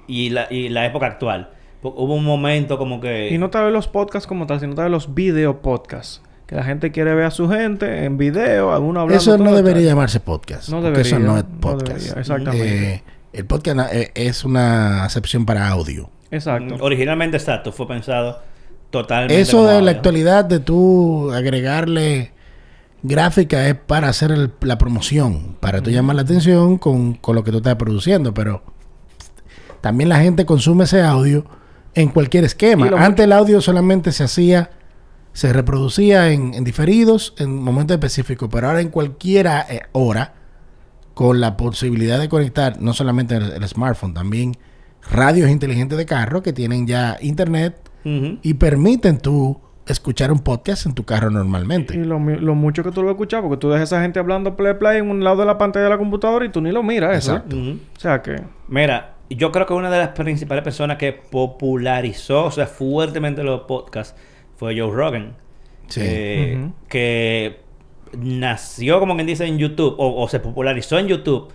[0.06, 1.50] y la, y la época actual.
[1.82, 3.30] Hu- Hubo un momento como que...
[3.32, 6.22] Y no tal vez los podcasts como tal, sino tal vez los video podcasts.
[6.46, 9.22] Que la gente quiere ver a su gente en video, alguno hablando.
[9.22, 9.88] Eso no debería tal.
[9.90, 10.68] llamarse podcast.
[10.68, 12.16] No eso no es podcast.
[12.16, 12.94] exactamente.
[12.94, 16.10] Eh, el podcast eh, es una acepción para audio.
[16.32, 16.76] Exacto.
[16.80, 18.40] Originalmente, exacto, fue pensado
[18.90, 19.40] totalmente.
[19.40, 22.32] Eso como de la actualidad de tú agregarle
[23.02, 27.44] gráfica es para hacer el- la promoción, para tú llamar la atención con, con lo
[27.44, 28.62] que tú estás produciendo, pero
[29.80, 31.44] también la gente consume ese audio
[31.94, 32.86] en cualquier esquema.
[32.88, 34.70] Y Antes el audio solamente se hacía,
[35.32, 40.34] se reproducía en, en diferidos en momentos específicos, pero ahora en cualquier eh, hora,
[41.14, 44.56] con la posibilidad de conectar no solamente el, el smartphone, también
[45.10, 50.94] radios inteligentes de carro que tienen ya internet y permiten tú escuchar un podcast en
[50.94, 51.94] tu carro Y normalmente.
[51.96, 54.56] lo, mi- lo mucho que tú lo escuchas, porque tú dejas a esa gente hablando
[54.56, 56.82] play play en un lado de la pantalla de la computadora y tú ni lo
[56.82, 57.32] miras eso.
[57.32, 57.36] ¿eh?
[57.36, 57.56] Exacto.
[57.56, 57.70] Ujú.
[57.96, 58.36] O sea que...
[58.68, 63.62] Mira, yo creo que una de las principales personas que popularizó, o sea, fuertemente los
[63.62, 64.18] podcasts
[64.56, 65.36] fue Joe Rogan.
[65.88, 66.00] Sí.
[66.02, 66.70] Eh.
[66.88, 67.60] Que
[68.18, 71.52] nació, como quien dice, en YouTube, o, o se popularizó en YouTube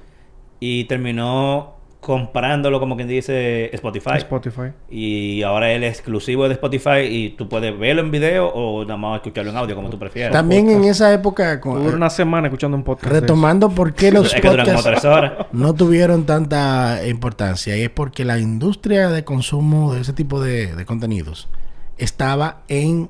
[0.60, 1.75] y terminó
[2.06, 4.18] comprándolo, como quien dice, Spotify.
[4.18, 4.72] Spotify.
[4.92, 8.96] Y ahora él es exclusivo de Spotify y tú puedes verlo en video o nada
[8.98, 10.32] más escucharlo en audio, como tú prefieras.
[10.32, 13.12] También en esa época, Tú con- una semana escuchando un podcast.
[13.12, 15.48] retomando por qué los es que podcasts tres horas.
[15.52, 20.76] no tuvieron tanta importancia, y es porque la industria de consumo de ese tipo de,
[20.76, 21.50] de contenidos
[21.98, 23.10] estaba en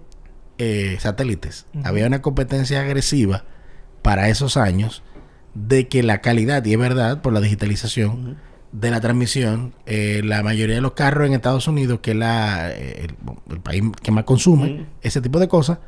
[0.58, 1.66] eh, satélites.
[1.84, 3.43] Había una competencia agresiva
[4.02, 5.04] para esos años
[5.54, 8.38] de que la calidad, y es verdad, por la digitalización.
[8.80, 12.71] De la transmisión, eh, la mayoría de los carros en Estados Unidos, que es la,
[12.71, 15.80] eh, el, el país que más consume ese tipo de cosas,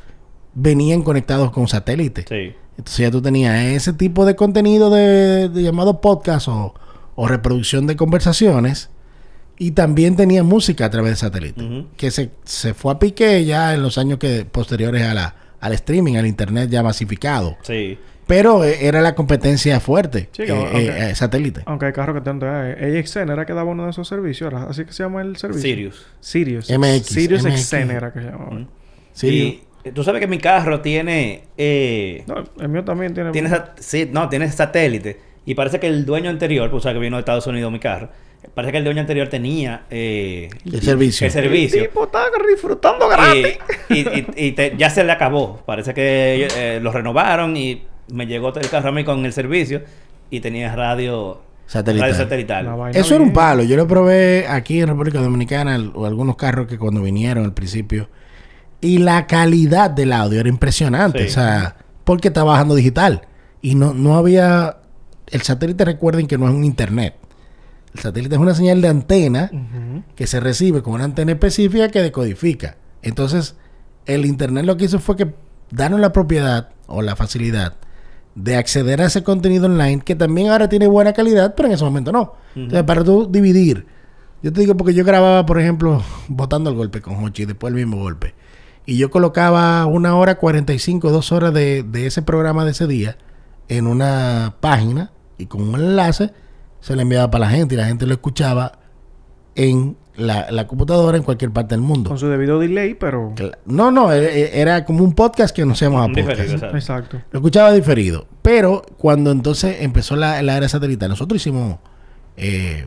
[0.54, 2.26] venían conectados con satélite.
[2.28, 2.56] Sí.
[2.78, 6.74] Entonces ya tú tenías ese tipo de contenido de, de llamado podcast o,
[7.16, 8.90] o reproducción de conversaciones
[9.58, 13.74] y también tenía música a través de satélite, que se, se fue a pique ya
[13.74, 17.58] en los años que posteriores a la, al streaming, al internet ya masificado.
[17.64, 17.98] Sí.
[18.28, 21.62] Pero eh, era la competencia fuerte, Sí, eh, aunque- eh, eh, satélite.
[21.66, 22.42] Aunque hay carros que tienen...
[22.78, 24.52] Eh, AXN era que daba uno de esos servicios.
[24.54, 24.64] ¿era?
[24.64, 25.62] Así que se llama el servicio.
[25.62, 26.06] Sirius.
[26.20, 26.70] Sirius.
[26.70, 27.62] MX, Sirius MX.
[27.70, 28.66] XN era que se llamaba.
[29.14, 31.44] Sí, Y tú sabes que mi carro tiene...
[31.58, 33.32] eh, No, el mío también tiene...
[33.32, 33.50] tiene
[33.80, 35.20] sí, no, tiene satélite.
[35.46, 37.80] Y parece que el dueño anterior, pues o sea que vino de Estados Unidos mi
[37.80, 38.10] carro,
[38.54, 41.26] parece que el dueño anterior tenía eh, El servicio.
[41.26, 41.82] El servicio.
[41.84, 43.58] El tipo está disfrutando gratis.
[43.90, 45.62] Y, y- y- y te- ya se le acabó.
[45.66, 49.82] Parece que eh, lo renovaron y me llegó el carro a mí con el servicio
[50.30, 52.66] y tenía radio Satelital.
[52.66, 53.64] radio Eso era un palo.
[53.64, 58.10] Yo lo probé aquí en República Dominicana, o algunos carros que cuando vinieron al principio.
[58.80, 61.24] Y la calidad del audio era impresionante.
[61.24, 61.28] Sí.
[61.28, 63.28] O sea, porque está bajando digital.
[63.62, 64.78] Y no, no había...
[65.30, 67.16] El satélite, recuerden que no es un internet.
[67.94, 69.52] El satélite es una señal de antena
[70.16, 72.78] que se recibe con una antena específica que decodifica.
[73.02, 73.58] Entonces,
[74.06, 75.34] el internet lo que hizo fue que
[75.70, 77.74] darnos la propiedad o la facilidad
[78.38, 81.84] de acceder a ese contenido online que también ahora tiene buena calidad, pero en ese
[81.84, 82.34] momento no.
[82.56, 83.88] Entonces, para tú dividir.
[84.44, 87.72] Yo te digo porque yo grababa, por ejemplo, botando el golpe con Hochi y después
[87.72, 88.36] el mismo golpe.
[88.86, 93.18] Y yo colocaba una hora 45, dos horas de, de ese programa de ese día
[93.70, 96.32] en una página y con un enlace
[96.80, 98.80] se le enviaba para la gente y la gente lo escuchaba
[99.56, 102.10] en la, la computadora en cualquier parte del mundo.
[102.10, 103.34] Con su debido delay, pero...
[103.66, 106.28] No, no, e- e- era como un podcast que no se llamaba podcast.
[106.30, 106.76] diferido, exacto.
[106.78, 107.22] Exacto.
[107.32, 108.28] Lo escuchaba diferido.
[108.42, 111.78] Pero cuando entonces empezó la, la era satelital, nosotros hicimos,
[112.36, 112.86] eh,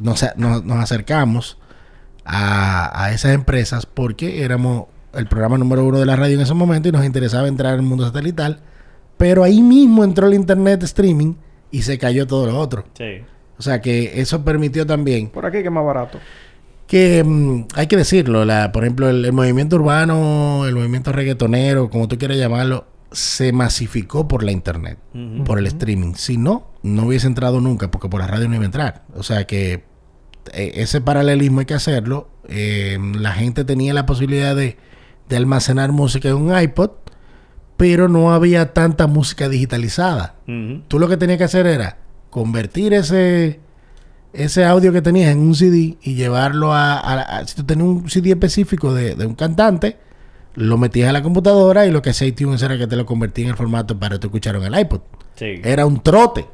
[0.00, 1.58] nos, nos- nos acercamos
[2.24, 6.54] a, a esas empresas porque éramos el programa número uno de la radio en ese
[6.54, 8.60] momento y nos interesaba entrar al mundo satelital.
[9.16, 11.34] Pero ahí mismo entró el internet streaming
[11.70, 12.84] y se cayó todo lo otro.
[12.94, 13.22] Sí.
[13.58, 16.18] O sea que eso permitió también Por aquí que es más barato.
[16.86, 21.88] que mm, hay que decirlo, la, por ejemplo, el, el movimiento urbano, el movimiento reggaetonero,
[21.90, 24.98] como tú quieras llamarlo, se masificó por la internet,
[25.46, 26.14] por el streaming.
[26.14, 29.04] Si no, no hubiese entrado nunca, porque por la radio no iba a entrar.
[29.14, 29.84] O sea que
[30.52, 32.28] eh, ese paralelismo hay que hacerlo.
[32.48, 34.76] Eh, la gente tenía la posibilidad de,
[35.28, 36.90] de almacenar música en un iPod,
[37.76, 40.34] pero no había tanta música digitalizada.
[40.48, 40.82] Ujú.
[40.88, 41.98] Tú lo que tenías que hacer era
[42.34, 43.60] convertir ese
[44.32, 47.86] ese audio que tenías en un CD y llevarlo a, a- a- si tú tenías
[47.86, 49.96] un CD específico de, de un cantante,
[50.56, 53.44] lo metías a la computadora y lo que hacía iTunes era que te lo convertía
[53.44, 55.02] en el formato para que tú escucharas en el iPod.
[55.36, 55.60] Sí.
[55.62, 56.46] Era un trote.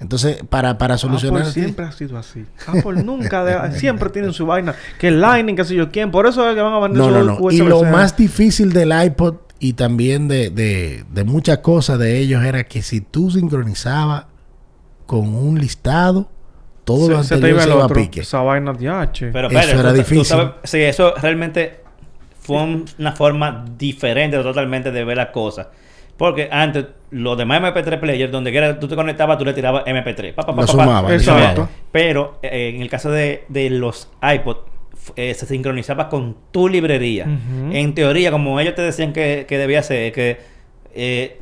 [0.00, 1.42] Entonces, para, para solucionar...
[1.42, 2.46] Apple siempre ha sido así.
[2.66, 3.44] Apple nunca...
[3.44, 4.74] de- siempre tienen su vaina.
[4.98, 6.10] Que el Lightning, que sé yo quién.
[6.10, 7.50] Por eso es que van a vender No, su no, no.
[7.50, 12.42] Y lo más difícil del iPod y también de, de, de muchas cosas de ellos
[12.44, 14.24] era que si tú sincronizabas
[15.06, 16.28] con un listado,
[16.84, 18.20] todo lo se, se te anterior iba se iba a pique.
[18.20, 19.30] Esa vaina de H.
[19.32, 20.24] Pero Eso era tú- tú difícil.
[20.24, 21.80] sabes- sí, eso realmente
[22.40, 25.68] fue un- una forma diferente totalmente de ver las cosas.
[26.16, 30.32] Porque antes, los demás MP3 players, donde quiera tú te conectabas, tú le tirabas MP3.
[30.32, 31.54] Pa, pa, pa, Lo sumaba, lo Exacto.
[31.62, 31.70] sumaba.
[31.90, 34.58] Pero eh, en el caso de, de los iPod,
[35.16, 37.26] eh, se sincronizaba con tu librería.
[37.72, 40.38] En teoría, como ellos te decían que, que debía ser, que
[40.94, 41.40] eh,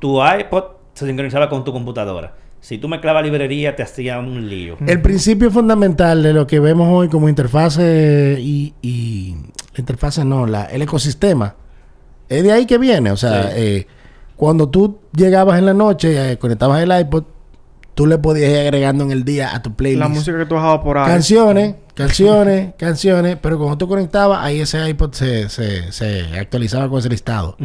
[0.00, 0.64] tu iPod
[0.94, 2.34] se sincronizaba con tu computadora.
[2.60, 4.76] Si tú mezclabas librería, te hacía un lío.
[4.86, 9.36] El principio fundamental de lo que vemos hoy como interfase y, y-
[9.74, 11.54] la interfase no, la, el ecosistema,
[12.28, 13.10] es de ahí que viene.
[13.12, 13.48] O sea, Sí.
[13.56, 13.86] eh,
[14.36, 17.24] cuando tú llegabas en la noche, eh, conectabas el iPod,
[17.94, 20.54] tú le podías ir agregando en el día a tu playlist La música que tú
[20.56, 21.06] bajabas por ahí.
[21.06, 26.98] canciones, canciones, canciones, pero cuando tú conectabas, ahí ese iPod se, se, se actualizaba con
[26.98, 27.56] ese listado.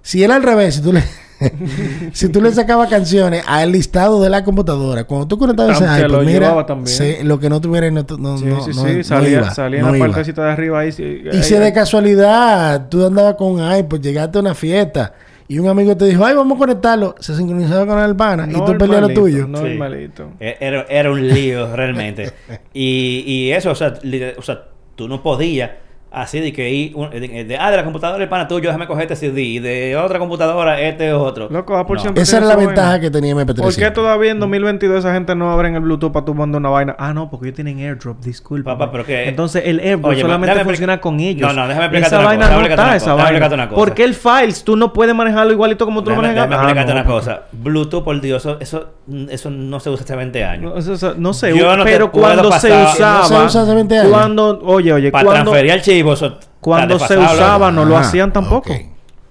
[0.00, 1.02] Si era al revés, si tú le,
[2.12, 6.10] si tú le sacabas canciones al listado de la computadora, cuando tú conectabas ese iPod,
[6.10, 8.96] lo mira, se- lo que no tuviera no, no, Sí, no, sí, no- sí.
[8.98, 10.06] no salía iba, salía no en la iba.
[10.08, 10.92] partecita de arriba ahí.
[10.92, 15.14] sí, Y ahí- si de casualidad tú andabas con un iPod, llegaste a una fiesta
[15.46, 18.52] y un amigo te dijo, ay, vamos a conectarlo, se sincronizaba con el pana y
[18.54, 19.44] tú perdías lo tuyo.
[19.44, 19.50] Sí.
[19.50, 20.30] Normalito.
[20.40, 22.32] E- Era, era un lío realmente.
[22.74, 23.94] y, y eso, o sea,
[24.36, 24.64] o sea,
[24.96, 25.70] tú no podías
[26.10, 29.16] así de que de, de- ah, de la computadora el pana tuyo, déjame coger este
[29.16, 31.48] CD, y de otra computadora este otro.
[31.50, 32.00] Loco, Apple No.
[32.00, 32.68] siempre- Esa era la vaina.
[32.72, 33.62] ventaja que tenía MP3.
[33.62, 36.60] ¿Por qué todavía en 2022 esa gente no abre en el Bluetooth para tú mandar
[36.60, 36.96] una vaina?
[36.98, 38.76] Ah, no, porque ellos tienen AirDrop, disculpa.
[38.76, 41.46] Papá, pero que- Entonces el AirDrop Oye, solamente déjame funciona con ellos.
[41.54, 43.28] No, no, déjame explicarte Esa una vaina cosa, no está, esa una cosa, déjame vaina.
[43.28, 43.78] explicarte una cosa.
[43.78, 46.36] Porque el Files tú no puedes manejarlo igualito como tú lo manejas.
[46.36, 47.42] déjame Ah, explicarte no, una cosa.
[47.52, 48.88] Bluetooth, por Dios, eso, eso,
[49.30, 50.72] eso no se usa hace 20 años.
[50.72, 53.98] No, eso- eso- no no te pero cuando se usaba, No se usa hace 20
[53.98, 54.10] años.
[54.12, 58.32] cuando, oye, oye, Para cuando, transferir archivos, eso cuando se usaba no lo Ajá, hacían
[58.32, 58.72] tampoco.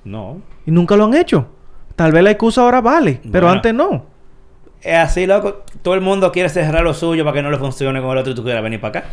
[0.04, 0.42] No.
[0.66, 1.48] Y nunca lo han hecho.
[1.96, 3.56] Tal vez la excusa ahora vale, pero Bueno.
[3.58, 4.06] antes no.
[4.82, 5.64] Es así, loco.
[5.82, 8.32] Todo el mundo quiere cerrar lo suyo para que no le funcione con el otro
[8.32, 9.10] y tú quieras venir para acá.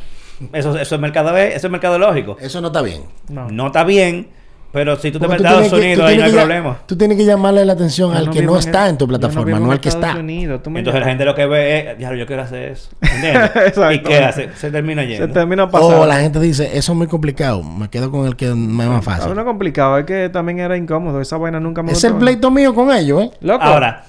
[0.53, 2.37] Eso, eso es mercado, eso es mercadológico.
[2.41, 3.03] Eso no está bien.
[3.29, 3.49] No.
[3.51, 4.29] No está bien,
[4.75, 6.79] pero si tú te metes a Estados Unidos, ahí no hay problema.
[6.85, 9.71] Tú tienes que llamarle la atención Yo al que no está en tu plataforma, no,
[9.71, 10.17] al que está.
[10.19, 12.91] Entonces la gente lo que ve es, ya yo quiero hacer eso.
[13.01, 13.51] ¿Entiendes?
[13.55, 13.93] Exacto.
[13.93, 14.51] ¿Y qué hace?
[14.57, 15.29] Se termina yendo.
[15.29, 16.01] Se termina pasando.
[16.01, 18.91] O la gente dice, eso es muy complicado, me quedo con el que me es
[18.91, 19.33] más fácil.
[19.33, 21.21] No complicado, es que también era incómodo.
[21.21, 22.09] Esa vaina nunca me Es gustó.
[22.09, 23.31] el pleito mío con ellos, ¿eh?
[23.43, 23.63] Loco.
[23.63, 24.03] Ahora,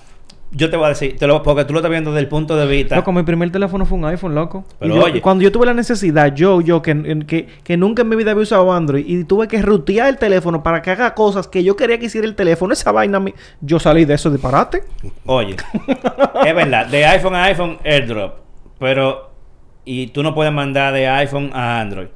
[0.52, 2.56] yo te voy a decir, te lo, porque tú lo estás viendo desde el punto
[2.56, 2.96] de vista.
[2.96, 4.64] Loco, mi primer teléfono fue un iPhone, loco.
[4.80, 5.22] Pero Y yo- oye.
[5.22, 8.72] Cuando yo tuve la necesidad, yo, yo, que, que nunca en mi vida había usado
[8.72, 12.06] Android, y tuve que rutear el teléfono para que haga cosas que yo quería que
[12.06, 14.84] hiciera el teléfono, esa vaina, mi- yo salí de eso disparate.
[15.26, 15.56] Oye,
[16.46, 18.36] es verdad, de iPhone a iPhone airdrop,
[18.80, 19.32] pero
[19.84, 22.08] y tú no puedes mandar de iPhone a Android.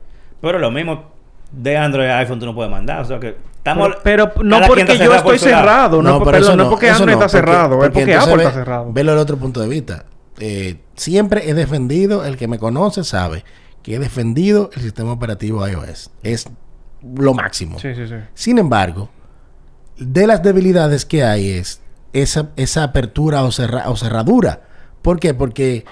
[0.42, 1.04] Pero lo mismo
[1.52, 3.36] de Android a iPhone tú no puedes mandar, o sea que
[3.72, 6.64] estamos Pero, pero no porque yo por estoy cerrado, no, por- pero perdón, eso no
[6.64, 8.92] es porque Android no, está cerrado, es porque Apple ve- está cerrado.
[8.94, 10.06] Velo del otro punto de vista.
[10.40, 13.44] Eh, siempre he defendido, el que me conoce sabe,
[13.84, 16.12] que he defendido el sistema operativo iOS.
[16.24, 16.48] Es
[17.16, 17.80] lo máximo.
[17.80, 18.16] Sí, sí, sí.
[18.34, 19.10] Sin embargo,
[19.98, 21.82] de las debilidades que hay es
[22.14, 24.62] esa, esa apertura o, cerra- o cerradura.
[25.02, 25.34] ¿Por qué?
[25.34, 25.86] Porque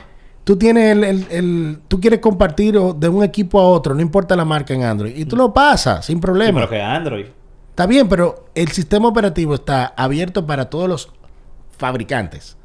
[0.44, 4.36] tú tienes el, el- el- tú quieres compartir de un equipo a otro, no importa
[4.36, 6.60] la marca en Android, y tú lo pasas sin Sí, problema.
[6.60, 7.26] pero que Android.
[7.78, 11.12] Está bien, pero el sistema operativo está abierto para todos los
[11.78, 12.58] fabricantes.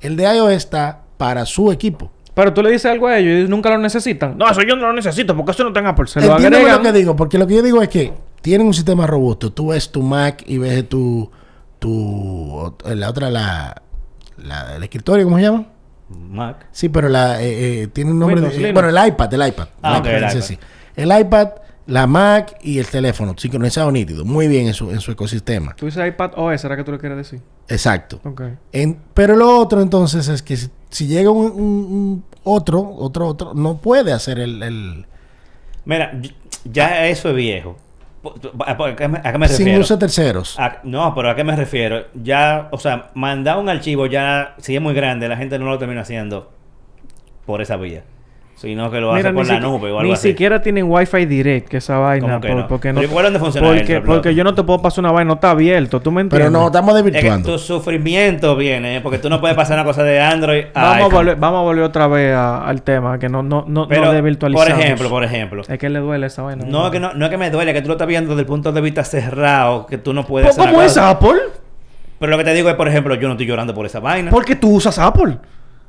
[0.00, 2.12] El de iOS está para su equipo.
[2.34, 4.38] Pero tú le dices algo a ellos y nunca lo necesitan.
[4.38, 6.06] No, eso yo no lo necesito porque eso no tenga Apple.
[6.06, 6.84] Se lo Entiéndeme agregan.
[6.84, 9.52] lo que digo, porque lo que yo digo es que tienen un sistema robusto.
[9.52, 11.28] Tú ves tu Mac y ves tu,
[11.80, 13.82] tu la otra la,
[14.36, 15.66] la el escritorio, ¿cómo se llama?
[16.10, 16.66] Mac.
[16.70, 18.74] Sí, pero la eh, eh, tiene un nombre Windows, de, Linux.
[18.74, 19.66] bueno, el iPad, el iPad.
[19.82, 20.32] Ah, iPad.
[20.94, 21.48] El iPad,
[21.86, 25.74] la Mac y el teléfono sincronizado nítido, muy bien en su en su ecosistema.
[25.76, 27.40] Tú dices iPad OS, ¿será que tú lo quieres decir?
[27.68, 28.20] Exacto.
[28.24, 28.42] Ok.
[28.72, 33.26] En- pero lo otro entonces es que si, si llega un, un- un otro, otro,
[33.26, 35.06] otro, no puede hacer el, el-
[35.84, 36.18] Mira,
[36.64, 37.76] ya eso es viejo.
[38.66, 39.80] ¿A a qué me, a qué me sin refiero?
[39.82, 40.58] uso de terceros.
[40.58, 42.06] A- no, pero ¿a qué me refiero?
[42.14, 45.78] Ya, o sea, mandar un archivo ya, si es muy grande, la gente no lo
[45.78, 46.50] termina haciendo
[47.44, 48.04] por esa vía.
[48.56, 50.28] Sino que lo Mira, hace por ni la nube o algo Ni así.
[50.28, 52.26] siquiera tienen Wi-Fi Direct, que esa vaina.
[52.28, 52.68] ¿Cómo que por- no?
[52.68, 53.00] Porque no.
[53.00, 53.66] Pero igual dónde funciona
[54.06, 56.00] porque, yo no te puedo pasar una vaina, no está abierto.
[56.00, 56.48] ¿Tú me entiendes?
[56.48, 57.52] Pero no, estamos Es que desvirtuando.
[57.52, 59.00] tu sufrimiento viene, ¿eh?
[59.00, 61.62] porque tú no puedes pasar una cosa de Android a Vamos a, volver, vamos a
[61.62, 64.68] volver otra vez a- al tema, que no, no, no, Pero, no de virtualizar.
[64.72, 65.62] por ejemplo, por ejemplo.
[65.68, 66.64] Es que le duele esa vaina.
[66.64, 68.46] No, que no, no es que me duele, que tú lo estás viendo desde el
[68.46, 70.96] punto de vista cerrado, que tú no puedes ¿Cómo hacer ¿Cómo es.
[70.96, 71.40] Apple?
[72.20, 74.30] Pero lo que te digo es, por ejemplo, yo no estoy llorando por esa vaina.
[74.30, 75.38] Porque tú usas Apple.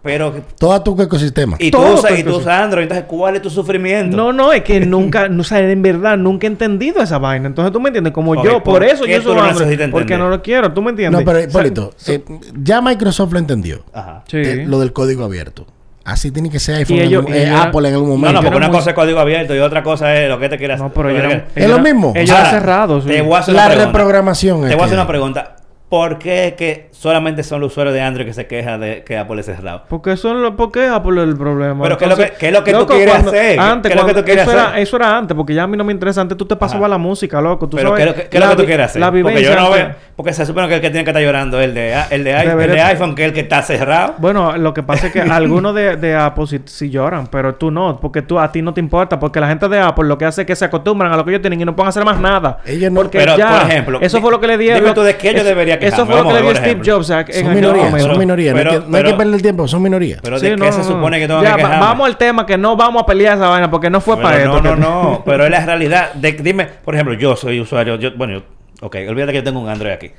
[0.05, 0.31] Pero...
[0.59, 1.57] Todo tu ecosistema.
[1.59, 4.15] Y tú, Todo usas, tu y tú usas Android, entonces, ¿cuál es tu sufrimiento?
[4.15, 7.47] No, no, es que nunca, no, o sea, en verdad, nunca he entendido esa vaina.
[7.47, 10.43] Entonces tú me entiendes, como yo, ¿por por eso yo lo Android, porque no lo
[10.43, 11.19] quiero, tú me entiendes.
[11.19, 12.23] No, pero O sea, Hipólito, eh,
[12.61, 13.83] ya Microsoft lo entendió.
[13.91, 14.23] Ajá.
[14.27, 14.37] Sí.
[14.37, 15.65] Eh, lo del código abierto.
[16.03, 18.33] Así tiene que ser iPhone, en algún- eh, Apple en algún No, momento.
[18.33, 20.49] no, porque eran una muy- cosa es código abierto y otra cosa es lo que
[20.49, 22.13] te quieras No, pero Es lo mismo.
[22.15, 23.05] Ellos cerrados.
[23.05, 23.51] sí.
[23.51, 24.69] La reprogramación.
[24.69, 25.55] Te voy a hacer una pregunta.
[25.89, 29.39] ¿Por qué que solamente son los usuarios de Android que se quejan de que Apple
[29.39, 29.83] es cerrado?
[29.87, 31.83] Porque son lo, porque Apple es el problema.
[31.83, 33.59] Pero ¿qué es lo que- qué es lo que tú quieres cuando- hacer?
[33.59, 34.79] Antes, ¿Qué es lo que tú quieres eso Era, hacer?
[34.79, 36.21] eso era antes, porque ya a mí no me interesa.
[36.21, 37.69] Antes tú te pasabas la música, loco.
[37.69, 38.99] Tú Pero sabes, ¿qué es lo que, qué es lo la que tú quieres hacer?
[38.99, 39.91] La Porque yo no veo...
[40.15, 42.31] Porque se supone que el que tiene que estar llorando es el de, el de,
[42.31, 42.33] i-
[42.63, 44.15] el de iPhone, que es el que está cerrado.
[44.17, 47.69] Bueno, lo que pasa es que algunos de, de Apple sí, sí lloran, pero tú
[47.69, 50.23] no, porque tú a ti no te importa, porque la gente de Apple lo que
[50.25, 52.17] hace es que se acostumbran a lo que ellos tienen y no pueden hacer más
[52.19, 52.59] nada.
[52.65, 54.81] Ellos no- porque Pero, ya, por ejemplo, eso fue lo que le dieron.
[54.81, 55.43] dime tú de qué yo
[55.81, 56.81] eso- fue lo que le dio Steve.
[56.85, 58.53] Jobs a- en Son minorías, son minorías.
[58.53, 60.19] no hay pero- que- no hay que pero- perder el tiempo, son minorías.
[60.23, 60.83] Pero Sí, de no, qué no, se no.
[60.95, 61.79] supone que tengo Ya, que quejarme.
[61.79, 64.45] Vamos al tema que no vamos a pelear esa vaina porque no fue Pero para
[64.45, 64.75] no, esto.
[64.75, 65.23] no, no.
[65.25, 66.13] Pero es la realidad.
[66.13, 67.95] De- dime, por ejemplo, yo soy usuario.
[67.95, 68.43] Yo, bueno, yo-
[68.85, 70.11] ok, olvídate que yo tengo un Android aquí.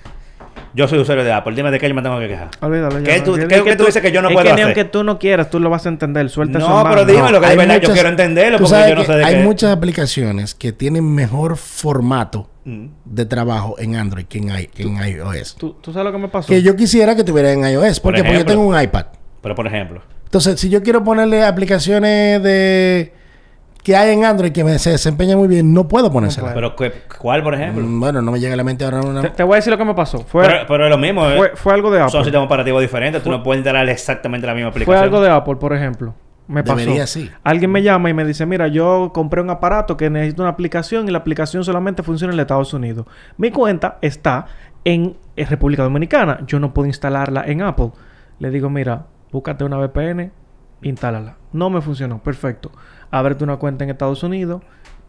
[0.77, 1.55] Yo soy usuario de Apple.
[1.57, 2.51] Dime de qué yo me tengo que quejar.
[2.61, 3.05] Olvídalo ya.
[3.15, 4.65] ¿Qué tú- Es qué que tú dices que yo no es puedo que ni hacer?
[4.67, 6.29] aunque tú no quieras, tú lo vas a entender.
[6.29, 7.05] Suelta No, pero banda.
[7.13, 9.43] dime lo que de yo quiero entenderlo porque yo no sé de Hay qué.
[9.43, 12.89] muchas aplicaciones que tienen mejor formato Mm.
[13.07, 15.57] de trabajo en Android que en, i- que en iOS.
[15.57, 16.49] ¿Tú, tú sabes lo que me pasó?
[16.49, 17.99] Que yo quisiera que tuviera en iOS.
[18.01, 18.21] Por ¿Por qué?
[18.21, 18.53] Porque yo ejemplo.
[18.55, 19.07] tengo un iPad.
[19.41, 20.03] Pero por ejemplo.
[20.25, 23.13] Entonces, si yo quiero ponerle aplicaciones de
[23.87, 26.53] que hay en Android que me, se desempeñan muy bien, no puedo ponérsela.
[26.53, 27.85] Pero ¿qué- ¿cuál, por ejemplo?
[27.87, 29.23] Mm, bueno, no me llega a la mente ahora una...
[29.23, 30.19] te, te voy a decir lo que me pasó.
[30.25, 31.25] Fue, pero, pero es lo mismo.
[31.31, 31.37] ¿eh?
[31.37, 32.23] fue, fue algo de Son Apple.
[32.25, 33.23] sistemas operativos diferentes.
[33.23, 35.05] Tú no puedes instalar exactamente la misma Fue aplicación.
[35.05, 36.15] algo de Apple, por ejemplo.
[36.49, 36.77] Me pasó.
[36.79, 37.31] Debería, sí.
[37.45, 41.07] Alguien me llama y me dice, mira, yo compré un aparato que necesita una aplicación
[41.09, 43.07] y la aplicación solamente funciona en Estados Unidos.
[43.37, 44.47] Mi cuenta está
[44.85, 46.41] en, en República Dominicana.
[46.49, 47.91] Yo no puedo instalarla en Apple.
[48.41, 50.33] Le digo, mira, búscate una VPN,
[50.83, 51.37] instálala.
[51.53, 52.19] No me funcionó.
[52.21, 52.73] Perfecto.
[53.11, 54.63] Ábrete una cuenta en Estados Unidos.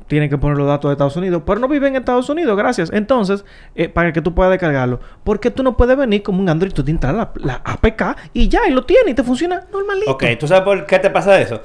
[0.07, 1.43] Tiene que poner los datos de Estados Unidos.
[1.45, 2.89] Pero no vive en Estados Unidos, gracias.
[2.93, 3.43] Entonces,
[3.75, 5.01] eh, para que tú puedas descargarlo.
[5.25, 8.47] Porque tú no puedes venir como un Android, tú te instalas la, la APK y
[8.47, 10.09] ya, y lo tienes y te funciona normalito.
[10.11, 11.61] Ok, ¿tú sabes por qué te pasa eso?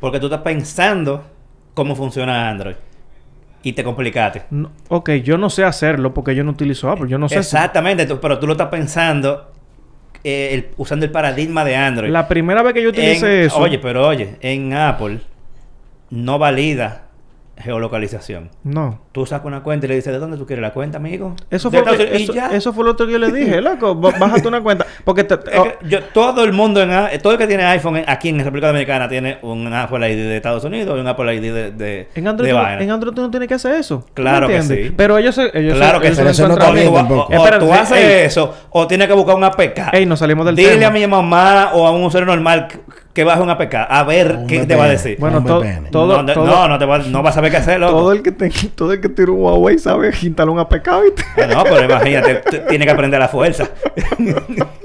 [0.00, 1.24] Porque tú estás pensando
[1.74, 2.74] cómo funciona Android.
[3.62, 4.42] Y te complicaste.
[4.50, 7.08] No, ok, yo no sé hacerlo porque yo no utilizo Apple.
[7.08, 7.38] Yo no sé.
[7.38, 9.52] Exactamente, pero tú lo estás pensando
[10.24, 12.10] eh, el- usando el paradigma de Android.
[12.10, 13.58] La primera vez que yo utilicé En- eso.
[13.58, 15.20] Oye, pero oye, en Apple
[16.14, 17.02] no valida
[17.56, 18.50] geolocalización.
[18.64, 19.00] No.
[19.12, 21.36] Tú sacas una cuenta y le dices, ¿de dónde tú quieres la cuenta, amigo?
[21.50, 23.94] Eso fue, lo que- eso, eso fue lo otro que yo le dije, loco.
[23.94, 24.84] Bájate una cuenta.
[25.04, 26.90] Porque te- Es oh, que yo- todo el mundo, en,
[27.22, 30.64] todo el que tiene iPhone aquí en República Dominicana tiene un Apple ID de Estados
[30.64, 33.30] Unidos y un Apple ID de, de, en, Android, de tú, en Android tú no
[33.30, 33.98] tienes que hacer eso.
[34.12, 34.92] ¿Tú me Claro que sí.
[34.96, 37.66] Pero ellos, se- ellos Claro que ellos se no está tú, bien o- o tú
[37.66, 38.26] ey, haces ey.
[38.26, 39.92] eso o tienes que buscar un APK.
[39.92, 40.88] Ey, nos salimos del Dile tema.
[40.88, 42.66] a mi mamá o a un usuario normal
[43.14, 45.16] que, baje un APK a ver Un qué te va a decir.
[45.18, 47.80] Bueno, to- todo, no, todo, no, no, te va, no vas a saber qué hacer,
[47.80, 47.92] loco.
[47.92, 51.24] todo el que te, todo el que tira un Huawei sabe instalar un APK, ¿viste?
[51.36, 53.68] Ah, No, pero imagínate, tú tienes que aprender la fuerza.
[54.16, 54.34] tienes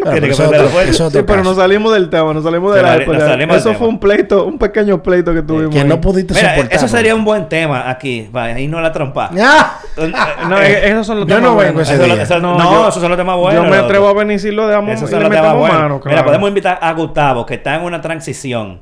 [0.03, 1.09] pero que aprender la fuerza.
[1.09, 2.81] Sí, pero nos salimos del tema, nos salimos nos
[3.17, 3.25] ya.
[3.27, 3.79] salimos Eso tema.
[3.79, 5.73] fue un pleito, un pequeño pleito que tuvimos.
[5.73, 5.87] Que ahí.
[5.87, 6.77] no pudiste Mira, soportar.
[6.77, 8.29] eso sería un buen tema aquí.
[8.33, 9.29] Ahí no la trompa.
[9.41, 9.79] ¡Ah!
[10.47, 11.89] No, eh, esos son los Yo temas no vengo buenos.
[11.89, 12.39] ese día.
[12.39, 13.63] No, no, yo- esos son los temas buenos.
[13.65, 16.01] Yo me atrevo a venir si lo damos Esos y son los temas buenos.
[16.05, 18.81] Mira, podemos invitar a Gustavo, que está en una transición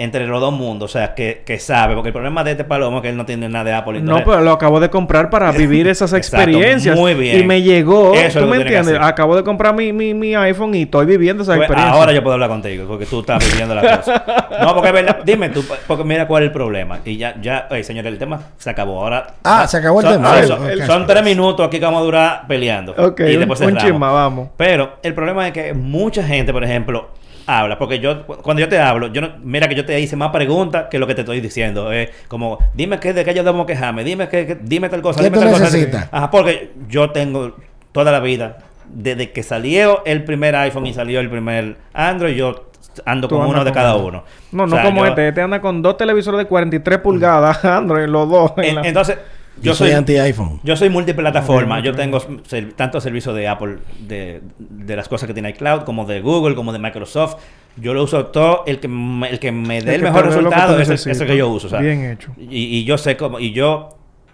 [0.00, 2.98] entre los dos mundos, o sea, que, que sabe, porque el problema de este palomo
[2.98, 3.94] es que él no tiene nada de Apple.
[3.94, 6.96] No, entonces- pero lo acabo de comprar para vivir esas Exacto, experiencias.
[6.96, 7.40] muy bien.
[7.40, 8.14] Y me llegó.
[8.14, 8.96] Eso ¿Tú me entiendes?
[9.00, 11.98] Acabo de comprar mi, mi, mi iPhone y estoy viviendo esa Pues experiencia.
[12.00, 14.24] ahora yo puedo hablar contigo, porque tú estás viviendo la cosa.
[14.62, 16.98] No, porque es verdad, dime tú, porque mira cuál es el problema.
[17.04, 19.00] Y ya, ya, oye, señores, el tema se acabó.
[19.02, 19.34] Ahora.
[19.44, 20.86] Ah, se acabó el son, tema.
[20.86, 22.92] son, tres minutos aquí que vamos a durar peleando.
[22.96, 23.82] Ok, y un, después un cerramos.
[23.84, 24.48] chisma, vamos.
[24.56, 27.08] Pero el problema es que mucha gente, por ejemplo,
[27.48, 30.14] habla, porque yo, cu- cuando yo te hablo, yo no, mira que yo te hice
[30.16, 31.90] más preguntas que lo que te estoy diciendo.
[31.90, 35.18] Es como, dime qué, de qué yo debo quejarme, dime que, que- dime tal cosa,
[35.18, 36.08] ¿Qué dime tú tal cosa.
[36.12, 37.56] Ajá, porque yo tengo
[37.92, 38.58] toda la vida,
[38.92, 42.66] desde que salió el primer iPhone y salió el primer Android, yo
[43.06, 44.06] ando Tú con uno de cada uno.
[44.08, 44.24] uno.
[44.52, 45.28] No, O no sea, como yo- este.
[45.28, 48.52] Este anda con dos televisores de 43 pulgadas, Android, los dos.
[48.58, 49.18] en en- la- entonces,
[49.62, 50.60] Yo, soy, anti-iPhone.
[50.62, 51.80] yo soy multiplataforma.
[51.80, 56.04] Yo tengo ser- tanto servicios de Apple, de, de las cosas que tiene iCloud, como
[56.04, 57.36] de Google, como de Microsoft.
[57.76, 58.64] Yo lo uso todo.
[58.66, 61.66] El que, me- el que me dé el, mejor resultado es el, que yo uso.
[61.66, 61.80] o sea.
[61.80, 62.32] Bien hecho.
[62.38, 63.38] Y, y yo sé cómo.
[63.40, 63.90] Y yo,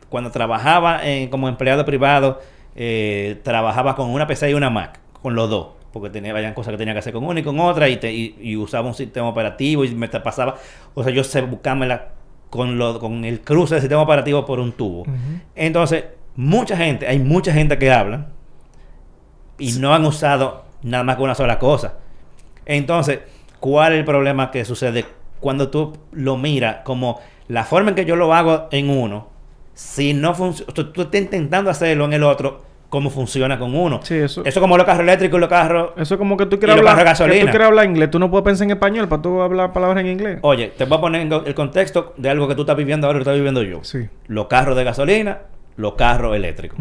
[0.08, 2.40] cuando trabajaba en- como empleado privado,
[2.76, 5.68] eh, trabajaba con una PC y una Mac, con los dos.
[5.92, 8.34] Porque tenía cosas que tenía que hacer con una y con otra, y, te- y,
[8.40, 10.56] y usaba un sistema operativo y me pasaba.
[10.94, 12.08] O sea, yo sé buscármela
[12.50, 15.04] con, lo, con el cruce del sistema operativo por un tubo.
[15.54, 16.04] Entonces,
[16.36, 18.28] mucha gente, hay mucha gente que habla
[19.58, 21.94] y no han usado nada más que una sola cosa.
[22.66, 23.20] Entonces,
[23.60, 25.04] ¿cuál es el problema que sucede
[25.40, 29.28] cuando tú lo miras como la forma en que yo lo hago en uno?
[29.74, 32.62] Si no funciona, tú, tú estás intentando hacerlo en el otro,
[32.94, 33.98] ¿cómo funciona con uno?
[34.04, 34.44] Sí, eso.
[34.44, 35.90] Eso como los carros eléctricos y los carros...
[35.96, 37.50] Eso es como que tú quieras hablar, de que tú gasolina.
[37.50, 38.08] quieres hablar inglés.
[38.08, 40.38] Tú no puedes pensar en español para tú hablar palabras en inglés.
[40.42, 43.16] Oye, te voy a poner en el contexto de algo que tú estás viviendo ahora
[43.16, 43.82] y lo estoy viviendo yo.
[43.82, 44.06] Sí.
[44.28, 45.38] Los carros de gasolina,
[45.74, 46.78] los carros eléctricos.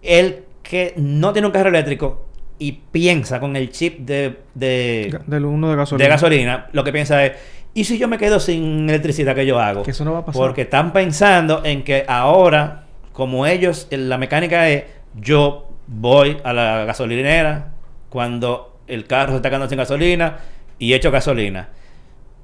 [0.00, 2.26] El que no tiene un carro eléctrico
[2.60, 6.04] y piensa con el chip de, de, Del uno de gasolina.
[6.04, 7.32] de gasolina, lo que piensa es,
[7.74, 9.82] ¿y si yo me quedo sin electricidad que yo hago?
[9.82, 10.40] Que eso no va a pasar.
[10.40, 14.84] Porque están pensando en que ahora, como ellos, la mecánica es,
[15.14, 17.72] yo voy a la gasolinera
[18.08, 20.38] cuando el carro se está quedando sin gasolina
[20.78, 21.68] y echo gasolina.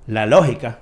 [0.06, 0.78] La lógica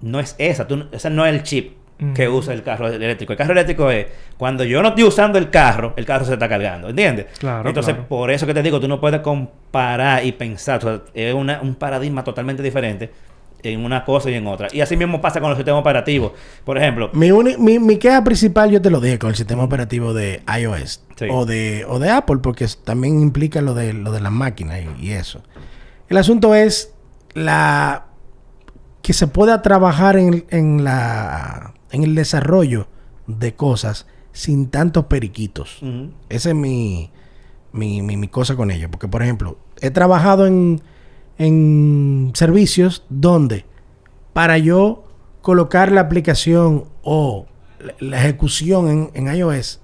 [0.00, 1.76] no es esa, tú, ese no es el chip
[2.14, 3.32] que usa el carro eléctrico.
[3.32, 6.48] El carro eléctrico es cuando yo no estoy usando el carro, el carro se está
[6.48, 7.26] cargando, ¿entiendes?
[7.40, 8.08] Claro, Entonces, claro.
[8.08, 11.60] por eso que te digo, tú no puedes comparar y pensar, o sea, es una-
[11.60, 13.10] un paradigma totalmente diferente
[13.62, 14.68] en una cosa y en otra.
[14.72, 16.32] Y así mismo pasa con los sistemas operativos.
[16.64, 19.62] Por ejemplo, Mi, uni- mi, mi queja principal, yo te lo dije, con el sistema
[19.64, 21.26] operativo de iOS Sí.
[21.30, 25.06] o, de, o de Apple, porque también implica lo de, lo de las máquinas y,
[25.06, 25.42] y eso.
[26.08, 26.94] El asunto es
[27.34, 28.06] la
[29.02, 32.86] que se pueda trabajar en, en la, en el desarrollo
[33.26, 35.82] de cosas sin tantos periquitos.
[35.82, 37.10] ujú, Esa es mi,
[37.72, 38.88] mi, mi, mi cosa con ello.
[38.90, 40.80] Porque, por ejemplo, he trabajado en,
[41.38, 43.64] en servicios donde
[44.32, 45.04] para yo
[45.40, 47.46] colocar la aplicación o
[47.80, 49.80] la, la ejecución en, en iOS,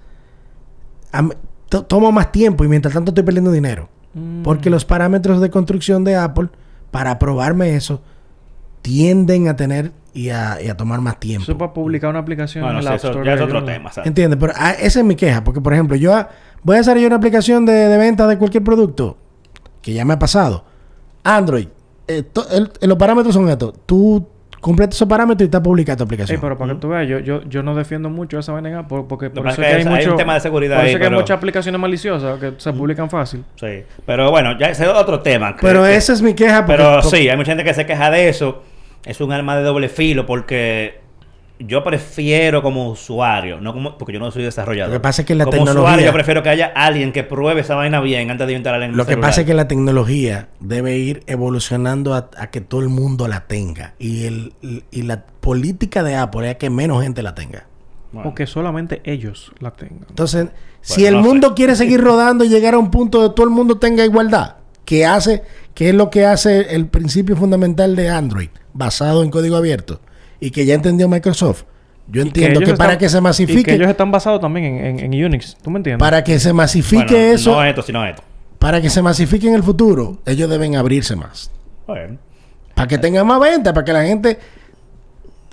[1.68, 3.88] to- toma más tiempo y mientras tanto estoy perdiendo dinero.
[4.14, 4.42] Mm.
[4.42, 6.48] Porque los parámetros de construcción de Apple,
[6.90, 8.02] para aprobarme eso,
[8.82, 11.42] tienden a tener y a, y a tomar más tiempo.
[11.44, 13.26] Eso es para publicar una aplicación bueno, en sí, el App eso Store.
[13.26, 13.90] ya es otro tema.
[13.92, 14.07] ¿sabes?
[14.07, 14.38] ¿Entiendes?
[14.38, 15.42] Pero ah, esa es mi queja.
[15.42, 16.28] Porque, por ejemplo, yo ah,
[16.62, 19.16] voy a hacer yo una aplicación de, de venta de cualquier producto,
[19.82, 20.64] que ya me ha pasado.
[21.25, 21.66] Android,
[22.07, 23.75] eh, to- el- el- los parámetros son estos.
[23.87, 24.27] Tú
[24.61, 26.41] completas esos parámetros y está publicada tu aplicación.
[26.41, 29.05] pero para que tú veas, yo, yo, yo no defiendo mucho esa vaina en Apple
[29.09, 30.12] porque por eso que es hay mucho...
[30.12, 33.11] un tema de seguridad Por eso ahí, que hay muchas aplicaciones maliciosas que se publican
[33.11, 33.45] fácil.
[33.57, 33.83] Sí.
[34.07, 35.55] Pero bueno, ya ese es otro tema.
[35.55, 36.64] que- Pero que- esa es mi queja.
[36.64, 38.62] Porque, Pero porque- sí, hay mucha gente que se queja de eso.
[39.05, 41.01] Es un arma de doble filo porque
[41.59, 44.92] yo prefiero como usuario, no como porque yo no soy desarrollador.
[44.92, 47.22] Lo que pasa es que la como tecnología- usuario yo prefiero que haya alguien que
[47.22, 49.55] pruebe esa vaina bien antes de yo instalarla en mi Lo que pasa es que
[49.55, 53.94] la tecnología debe ir evolucionando a, a que todo el mundo la tenga.
[53.98, 54.52] Y, el,
[54.90, 57.66] y la política de Apple es que menos gente la tenga.
[58.12, 60.07] Bueno, O que solamente ellos la tengan.
[60.09, 60.48] Entonces,
[60.80, 61.55] si el no mundo sé.
[61.55, 65.07] quiere seguir rodando y llegar a un punto donde todo el mundo tenga igualdad, que
[65.07, 65.42] hace,
[65.74, 70.00] que es lo que hace el principio fundamental de Android, basado en código abierto,
[70.41, 71.64] y que ya entendió Microsoft.
[72.07, 74.99] Yo entiendo que, para están- que se Y que masifique, ellos están basados también en,
[75.01, 75.57] en, en Unix.
[75.62, 76.01] ¿Tú me entiendes?
[76.01, 78.22] para que se masifique bueno, eso, No esto, sino esto.
[78.59, 81.51] para que se masifique en el futuro, ellos deben abrirse más.
[81.87, 82.18] Bueno.
[82.74, 84.39] Para que tengan más venta, para que la gente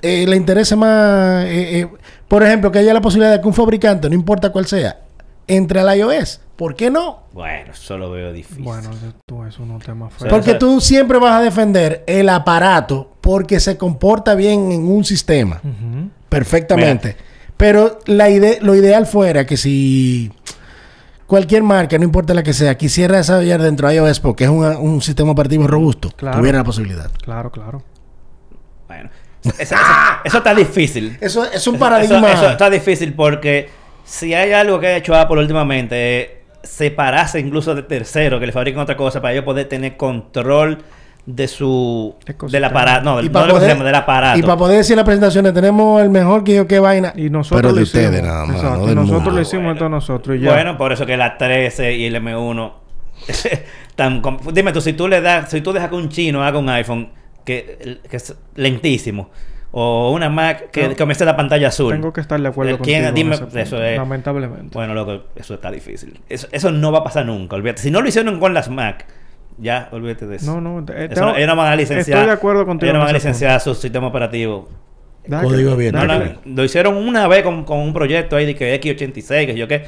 [0.02, 1.46] eh, le interese más.
[1.46, 1.88] eh, eh,
[2.28, 5.00] por ejemplo, que haya la posibilidad de que un fabricante, no importa cuál sea,
[5.48, 6.42] entre al iOS.
[6.56, 7.24] ¿Por qué no?
[7.34, 8.64] Bueno, eso lo veo difícil.
[8.64, 10.28] Bueno, eso- tú, eso no es un tema feo.
[10.30, 15.62] Porque tú siempre vas a defender el aparato porque se comporta bien en un sistema.
[16.28, 17.16] Perfectamente.
[17.56, 20.32] Pero la ide- lo ideal fuera que si
[21.28, 24.78] cualquier marca, no importa la que sea, quisiera desarrollar dentro de iOS porque es una-
[24.78, 26.40] un sistema operativo robusto, Claro.
[26.40, 27.10] tuviera la posibilidad.
[27.24, 27.84] Claro, claro.
[28.88, 29.10] Bueno.
[29.44, 29.76] Eso, eso-
[30.26, 31.18] eso está difícil.
[31.22, 32.18] Eso es un paradigma.
[32.32, 33.70] Eso, eso está difícil porque
[34.04, 38.82] si hay algo que ha hecho Apple últimamente separarse incluso de terceros que le fabriquen
[38.82, 40.80] otra cosa para ellos poder tener control
[41.26, 42.16] de su
[42.50, 44.40] del aparato, no, del, Y no poder- del aparato.
[44.40, 47.14] Y para poder decir las presentaciones, tenemos el mejor que yo qué vaina.
[47.16, 48.06] Y nosotros Pero lo de hicimos.
[48.06, 48.78] ustedes nada más, Exacto.
[48.80, 49.32] no Y del nosotros mundo.
[49.36, 49.90] lo hicimos Bueno.
[49.90, 50.52] nosotros y ya.
[50.54, 52.74] Bueno, por eso que la 13 y el M1
[53.96, 54.22] tan
[54.54, 57.10] dime tú si tú le das si tú dejas que un chino haga un iPhone
[57.46, 59.30] que, que es lentísimo
[59.72, 61.94] o una Mac que que comience la pantalla azul.
[61.94, 62.94] Tengo que estar de acuerdo Eh, contigo.
[62.98, 64.70] ¿quién- en dime, eso es- Lamentablemente.
[64.74, 66.20] Bueno, loco, eso está difícil.
[66.30, 67.82] Eso, eso no va a pasar nunca, olvídate.
[67.82, 69.06] Si no lo hicieron con las Mac,
[69.58, 70.60] ya olvídate de eso.
[70.60, 70.80] No, no.
[70.94, 72.18] eh, Eso tengo- no- ellos no van a licenciar.
[72.20, 72.88] Estoy de acuerdo contigo.
[72.90, 74.70] Ellos no en van a ese licenciar su sistema operativo.
[75.44, 76.00] Código abierto.
[76.06, 79.56] No, no, lo hicieron una vez con, con un proyecto ahí de que X86, que
[79.56, 79.84] yo qué.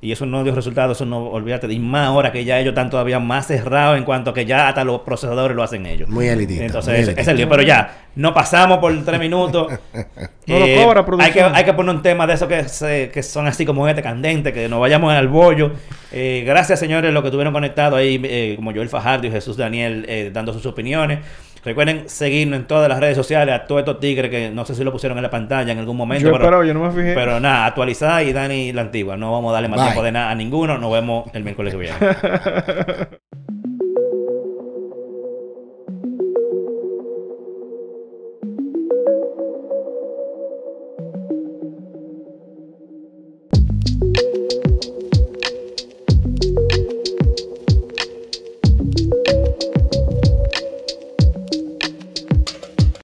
[0.00, 1.72] Y eso no dio resultado, eso no, olvídate.
[1.72, 4.68] Y más ahora que ya ellos están todavía más cerrados en cuanto a que ya
[4.68, 6.08] hasta los procesadores lo hacen ellos.
[6.08, 6.64] Muy elitista.
[6.64, 7.20] Entonces, muy elitista.
[7.22, 7.48] es el lío.
[7.48, 9.72] Pero ya, no pasamos por tres minutos.
[10.48, 11.52] No lo cobra, hay que, producción.
[11.54, 14.50] hay que poner un tema de esos que, se- que son así como este candente,
[14.50, 15.72] que nos vayamos al bollo.
[16.10, 20.06] Eh, gracias, señores, los que estuvieron conectados ahí, eh, como Joel Fajardo y Jesús Daniel,
[20.08, 21.18] eh, dando sus opiniones.
[21.64, 24.84] Recuerden seguirnos en todas las redes sociales, a todos estos tigres que no sé si
[24.84, 26.24] lo pusieron en la pantalla en algún momento.
[26.26, 27.14] Yo pero- espero, yo no me fijé.
[27.14, 29.16] pero nada, actualizada y Dani la antigua.
[29.16, 29.86] No vamos a darle más Bye.
[29.88, 30.78] tiempo de nada a ninguno.
[30.78, 31.96] Nos vemos el miércoles que viene.